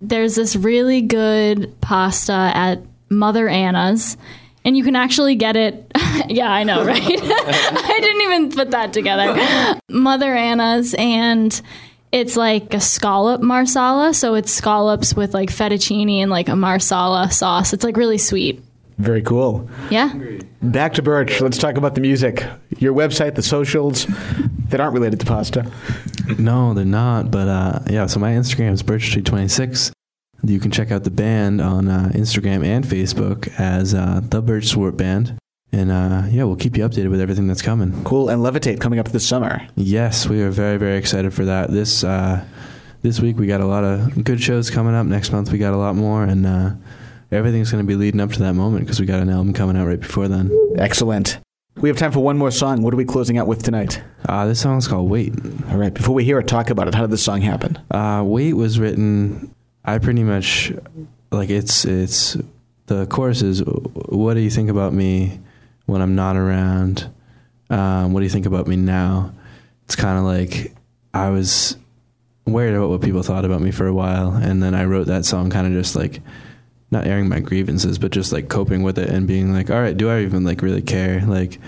there's 0.00 0.34
this 0.34 0.56
really 0.56 1.02
good 1.02 1.80
pasta 1.80 2.32
at 2.54 2.80
Mother 3.08 3.48
Anna's, 3.48 4.16
and 4.64 4.76
you 4.76 4.84
can 4.84 4.96
actually 4.96 5.34
get 5.34 5.56
it. 5.56 5.90
yeah, 6.28 6.50
I 6.50 6.64
know, 6.64 6.84
right? 6.84 7.00
I 7.02 7.98
didn't 8.00 8.20
even 8.22 8.50
put 8.50 8.70
that 8.70 8.92
together. 8.92 9.80
Mother 9.88 10.34
Anna's, 10.34 10.94
and 10.94 11.60
it's 12.10 12.36
like 12.36 12.74
a 12.74 12.80
scallop 12.80 13.40
marsala, 13.40 14.14
so 14.14 14.34
it's 14.34 14.52
scallops 14.52 15.14
with 15.14 15.34
like 15.34 15.50
fettuccine 15.50 16.20
and 16.20 16.30
like 16.30 16.48
a 16.48 16.56
marsala 16.56 17.30
sauce. 17.30 17.72
It's 17.72 17.84
like 17.84 17.96
really 17.96 18.18
sweet. 18.18 18.62
Very 18.98 19.22
cool. 19.22 19.68
Yeah. 19.90 20.12
Back 20.60 20.94
to 20.94 21.02
Birch. 21.02 21.40
Let's 21.40 21.58
talk 21.58 21.76
about 21.76 21.94
the 21.94 22.00
music. 22.00 22.44
Your 22.78 22.94
website, 22.94 23.34
the 23.34 23.42
socials 23.42 24.06
that 24.68 24.80
aren't 24.80 24.94
related 24.94 25.18
to 25.20 25.26
pasta. 25.26 25.70
No, 26.38 26.74
they're 26.74 26.84
not. 26.84 27.30
But 27.30 27.48
uh, 27.48 27.80
yeah, 27.90 28.06
so 28.06 28.20
my 28.20 28.32
Instagram 28.32 28.72
is 28.72 28.82
birchtree26. 28.82 29.92
You 30.44 30.58
can 30.58 30.70
check 30.70 30.90
out 30.90 31.04
the 31.04 31.10
band 31.10 31.60
on 31.60 31.88
uh, 31.88 32.10
Instagram 32.14 32.64
and 32.64 32.84
Facebook 32.84 33.48
as 33.60 33.94
uh, 33.94 34.20
the 34.22 34.42
Birch 34.42 34.66
Swart 34.66 34.96
Band. 34.96 35.38
And 35.70 35.90
uh, 35.90 36.24
yeah, 36.30 36.44
we'll 36.44 36.56
keep 36.56 36.76
you 36.76 36.86
updated 36.86 37.10
with 37.10 37.20
everything 37.20 37.46
that's 37.46 37.62
coming. 37.62 38.04
Cool. 38.04 38.28
And 38.28 38.42
Levitate 38.42 38.80
coming 38.80 38.98
up 38.98 39.08
this 39.08 39.26
summer. 39.26 39.66
Yes, 39.76 40.28
we 40.28 40.42
are 40.42 40.50
very, 40.50 40.78
very 40.78 40.98
excited 40.98 41.32
for 41.32 41.44
that. 41.46 41.70
This 41.70 42.04
uh, 42.04 42.44
this 43.02 43.20
week 43.20 43.38
we 43.38 43.46
got 43.46 43.60
a 43.60 43.66
lot 43.66 43.84
of 43.84 44.22
good 44.24 44.42
shows 44.42 44.68
coming 44.68 44.94
up. 44.94 45.06
Next 45.06 45.32
month 45.32 45.50
we 45.50 45.58
got 45.58 45.72
a 45.72 45.78
lot 45.78 45.94
more, 45.94 46.24
and 46.24 46.44
uh, 46.46 46.70
everything's 47.30 47.70
going 47.70 47.82
to 47.82 47.88
be 47.88 47.96
leading 47.96 48.20
up 48.20 48.32
to 48.32 48.38
that 48.40 48.54
moment 48.54 48.84
because 48.84 49.00
we 49.00 49.06
got 49.06 49.20
an 49.20 49.30
album 49.30 49.54
coming 49.54 49.76
out 49.76 49.86
right 49.86 50.00
before 50.00 50.28
then. 50.28 50.50
Excellent. 50.76 51.38
We 51.76 51.88
have 51.88 51.96
time 51.96 52.12
for 52.12 52.20
one 52.20 52.36
more 52.36 52.50
song. 52.50 52.82
What 52.82 52.92
are 52.92 52.98
we 52.98 53.06
closing 53.06 53.38
out 53.38 53.46
with 53.46 53.62
tonight? 53.62 54.02
Uh, 54.28 54.46
this 54.46 54.60
song's 54.60 54.86
called 54.86 55.08
"Wait." 55.08 55.32
All 55.70 55.78
right. 55.78 55.94
Before 55.94 56.14
we 56.14 56.24
hear 56.24 56.38
it, 56.38 56.48
talk 56.48 56.68
about 56.68 56.86
it. 56.86 56.94
How 56.94 57.00
did 57.02 57.10
this 57.10 57.24
song 57.24 57.40
happen? 57.40 57.78
Uh, 57.90 58.22
"Wait" 58.26 58.52
was 58.52 58.78
written. 58.78 59.51
I 59.84 59.98
pretty 59.98 60.22
much 60.22 60.72
like 61.30 61.50
it's 61.50 61.84
it's 61.84 62.36
the 62.86 63.06
chorus 63.06 63.42
is 63.42 63.62
what 63.64 64.34
do 64.34 64.40
you 64.40 64.50
think 64.50 64.70
about 64.70 64.92
me 64.92 65.40
when 65.86 66.00
I'm 66.00 66.14
not 66.14 66.36
around? 66.36 67.10
Um, 67.70 68.12
what 68.12 68.20
do 68.20 68.24
you 68.24 68.30
think 68.30 68.46
about 68.46 68.66
me 68.66 68.76
now? 68.76 69.32
It's 69.84 69.96
kind 69.96 70.18
of 70.18 70.24
like 70.24 70.72
I 71.14 71.30
was 71.30 71.76
worried 72.46 72.74
about 72.74 72.90
what 72.90 73.00
people 73.00 73.22
thought 73.22 73.44
about 73.44 73.60
me 73.60 73.70
for 73.70 73.86
a 73.86 73.94
while, 73.94 74.32
and 74.32 74.62
then 74.62 74.74
I 74.74 74.84
wrote 74.84 75.06
that 75.06 75.24
song 75.24 75.50
kind 75.50 75.66
of 75.66 75.72
just 75.72 75.96
like 75.96 76.20
not 76.90 77.06
airing 77.06 77.28
my 77.28 77.40
grievances, 77.40 77.98
but 77.98 78.12
just 78.12 78.32
like 78.32 78.48
coping 78.48 78.82
with 78.82 78.98
it 78.98 79.08
and 79.08 79.26
being 79.26 79.52
like, 79.52 79.70
all 79.70 79.80
right, 79.80 79.96
do 79.96 80.10
I 80.10 80.20
even 80.20 80.44
like 80.44 80.60
really 80.60 80.82
care? 80.82 81.22
Like 81.22 81.58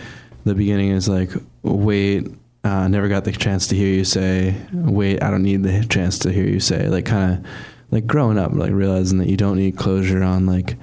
the 0.44 0.54
beginning 0.54 0.90
is 0.90 1.08
like, 1.08 1.30
wait, 1.62 2.28
uh, 2.62 2.88
never 2.88 3.08
got 3.08 3.24
the 3.24 3.32
chance 3.32 3.66
to 3.68 3.74
hear 3.74 3.88
you 3.88 4.04
say, 4.04 4.54
wait, 4.72 5.22
I 5.22 5.30
don't 5.30 5.42
need 5.42 5.62
the 5.62 5.84
chance 5.86 6.18
to 6.20 6.32
hear 6.32 6.46
you 6.46 6.60
say, 6.60 6.88
like 6.88 7.06
kind 7.06 7.32
of 7.32 7.50
like 7.94 8.08
growing 8.08 8.38
up, 8.38 8.52
like 8.52 8.72
realizing 8.72 9.18
that 9.18 9.28
you 9.28 9.36
don't 9.36 9.56
need 9.56 9.76
closure 9.76 10.22
on 10.22 10.46
like 10.46 10.76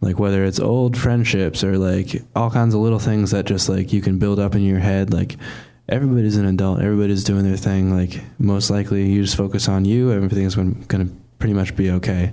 like 0.00 0.18
whether 0.18 0.42
it's 0.46 0.58
old 0.58 0.96
friendships 0.96 1.62
or 1.62 1.76
like 1.76 2.22
all 2.34 2.50
kinds 2.50 2.74
of 2.74 2.80
little 2.80 2.98
things 2.98 3.32
that 3.32 3.44
just 3.44 3.68
like 3.68 3.92
you 3.92 4.00
can 4.00 4.18
build 4.18 4.38
up 4.38 4.54
in 4.54 4.62
your 4.62 4.78
head 4.78 5.12
like 5.12 5.36
everybody's 5.90 6.38
an 6.38 6.46
adult 6.46 6.80
everybody's 6.80 7.24
doing 7.24 7.44
their 7.44 7.58
thing 7.58 7.94
like 7.94 8.22
most 8.38 8.70
likely 8.70 9.10
you 9.10 9.22
just 9.22 9.36
focus 9.36 9.68
on 9.68 9.84
you 9.84 10.10
everything's 10.10 10.54
going 10.54 10.82
to 10.86 11.14
pretty 11.38 11.52
much 11.52 11.76
be 11.76 11.90
okay 11.90 12.32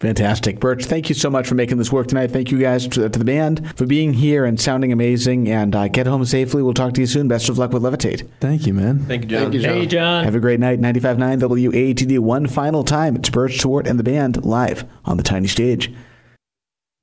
Fantastic. 0.00 0.60
Birch, 0.60 0.84
thank 0.84 1.08
you 1.08 1.14
so 1.14 1.30
much 1.30 1.48
for 1.48 1.54
making 1.54 1.78
this 1.78 1.90
work 1.90 2.06
tonight. 2.08 2.30
Thank 2.30 2.50
you 2.50 2.58
guys 2.58 2.86
to, 2.88 3.08
to 3.08 3.18
the 3.18 3.24
band 3.24 3.76
for 3.76 3.86
being 3.86 4.12
here 4.12 4.44
and 4.44 4.60
sounding 4.60 4.92
amazing. 4.92 5.48
And 5.48 5.74
uh, 5.74 5.88
get 5.88 6.06
home 6.06 6.24
safely. 6.26 6.62
We'll 6.62 6.74
talk 6.74 6.92
to 6.94 7.00
you 7.00 7.06
soon. 7.06 7.28
Best 7.28 7.48
of 7.48 7.56
luck 7.56 7.72
with 7.72 7.82
Levitate. 7.82 8.28
thank 8.40 8.66
you 8.66 8.74
man 8.74 8.98
Thank 9.06 9.24
you, 9.24 9.30
John. 9.30 9.40
Thank 9.40 9.54
you, 9.54 9.60
John. 9.60 9.74
Hey, 9.74 9.86
John. 9.86 10.24
Have 10.24 10.34
a 10.34 10.40
great 10.40 10.60
night. 10.60 10.80
95.9 10.80 11.40
WATD. 11.40 12.18
One 12.18 12.46
final 12.46 12.84
time. 12.84 13.16
It's 13.16 13.30
Birch, 13.30 13.58
Swart, 13.58 13.86
and 13.86 13.98
the 13.98 14.04
band 14.04 14.44
live 14.44 14.84
on 15.06 15.16
the 15.16 15.22
tiny 15.22 15.48
stage. 15.48 15.92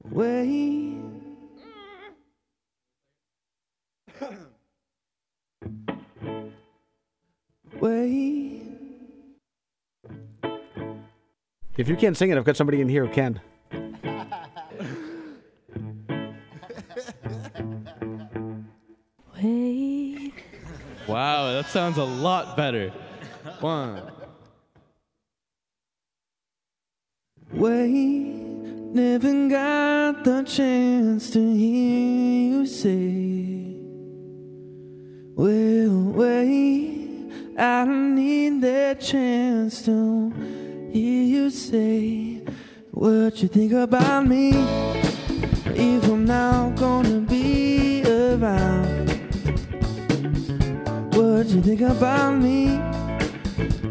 Wait. 0.03 0.93
Wait. 7.79 8.42
If 11.75 11.89
you 11.89 11.95
can't 11.95 12.15
sing 12.15 12.29
it, 12.29 12.37
I've 12.37 12.45
got 12.45 12.55
somebody 12.55 12.81
in 12.81 12.89
here 12.89 13.05
who 13.05 13.11
can. 13.11 13.41
Wait. 19.35 20.33
Wow, 21.07 21.51
that 21.53 21.65
sounds 21.67 21.97
a 21.97 22.03
lot 22.03 22.55
better. 22.55 22.89
One. 23.59 24.03
Wait, 27.51 27.91
never 27.91 29.49
got 29.49 30.23
the 30.23 30.43
chance 30.43 31.31
to 31.31 31.39
hear 31.39 32.59
you 32.59 32.65
say, 32.67 33.77
Well, 35.35 36.13
I 37.55 37.85
don't 37.85 38.15
need 38.15 38.61
that 38.61 38.99
chance 38.99 39.83
to 39.85 40.33
hear 40.93 41.23
you 41.23 41.49
say 41.49 42.39
what 42.91 43.41
you 43.41 43.47
think 43.47 43.73
about 43.73 44.27
me. 44.27 44.51
If 45.75 46.03
I'm 46.07 46.23
not 46.25 46.75
gonna 46.75 47.19
be 47.19 48.03
around, 48.05 49.09
what 51.15 51.47
you 51.47 51.61
think 51.63 51.81
about 51.81 52.35
me? 52.35 52.79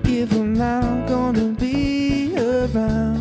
If 0.05 0.33
I'm 0.33 0.53
not 0.55 1.09
gonna 1.09 1.49
be 1.49 2.37
around, 2.37 3.19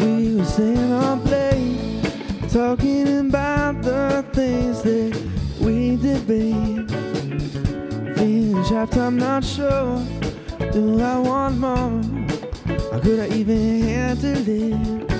we 0.00 0.36
were 0.36 0.44
sitting 0.44 0.92
up 0.92 1.24
late, 1.24 2.04
talking 2.52 3.26
about 3.26 3.82
the 3.82 4.24
things 4.32 4.82
that 4.82 5.12
we 5.60 5.96
debate. 5.96 6.88
Feeling 8.16 8.64
trapped, 8.64 8.96
I'm 8.96 9.18
not 9.18 9.42
sure. 9.44 10.17
Do 10.72 11.00
I 11.00 11.18
want 11.18 11.58
more? 11.58 12.00
Or 12.92 13.00
could 13.00 13.20
I 13.20 13.28
even 13.34 13.82
handle 13.82 14.48
it? 14.48 15.12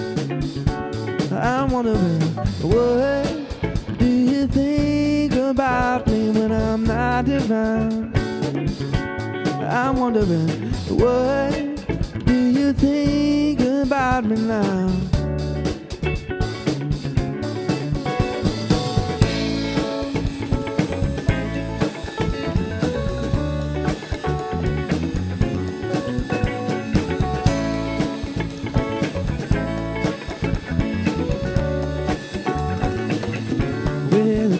I'm 1.33 1.71
wondering, 1.71 2.21
what 2.63 3.99
do 3.99 4.07
you 4.07 4.47
think 4.47 5.35
about 5.35 6.07
me 6.07 6.31
when 6.31 6.53
I'm 6.53 6.85
not 6.85 7.29
around? 7.29 8.17
I'm 9.63 9.97
wondering, 9.97 10.49
what 10.89 12.27
do 12.27 12.35
you 12.35 12.73
think 12.73 13.61
about 13.61 14.25
me 14.25 14.37
now? 14.37 15.18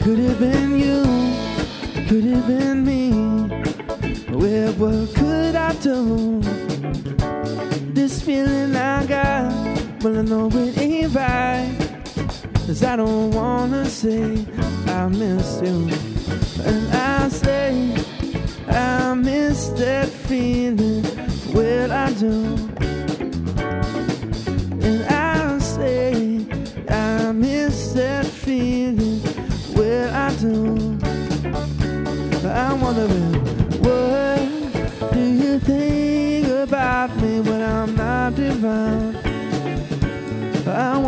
Could 0.09 0.21
have 0.21 0.41
been 0.41 0.79
you, 0.79 1.03
could 2.09 2.25
have 2.25 2.47
been 2.47 2.83
me. 2.83 3.11
Well, 4.31 4.73
what 4.73 5.15
could 5.15 5.55
I 5.55 5.75
do? 5.83 6.41
This 7.93 8.23
feeling 8.23 8.75
I 8.75 9.05
got, 9.05 9.53
well, 10.03 10.19
I 10.19 10.23
know 10.23 10.49
it 10.51 10.79
ain't 10.79 11.15
right. 11.15 11.77
Cause 12.55 12.83
I 12.85 12.97
don't 12.97 13.33
wanna 13.33 13.85
say 13.85 14.47
I 14.87 15.09
miss 15.09 15.61
you. 15.61 15.91
And 16.65 16.89
I 16.95 17.29
say 17.29 17.95
I 18.67 19.13
miss 19.13 19.69
that 19.81 20.09
feeling. 20.09 21.05
Well, 21.53 21.93
I 21.93 22.15
do. 22.15 22.68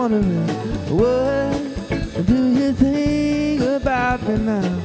Wondering, 0.01 0.49
what 0.97 2.27
do 2.27 2.49
you 2.59 2.73
think 2.73 3.61
about 3.61 4.23
me 4.27 4.37
now? 4.39 4.80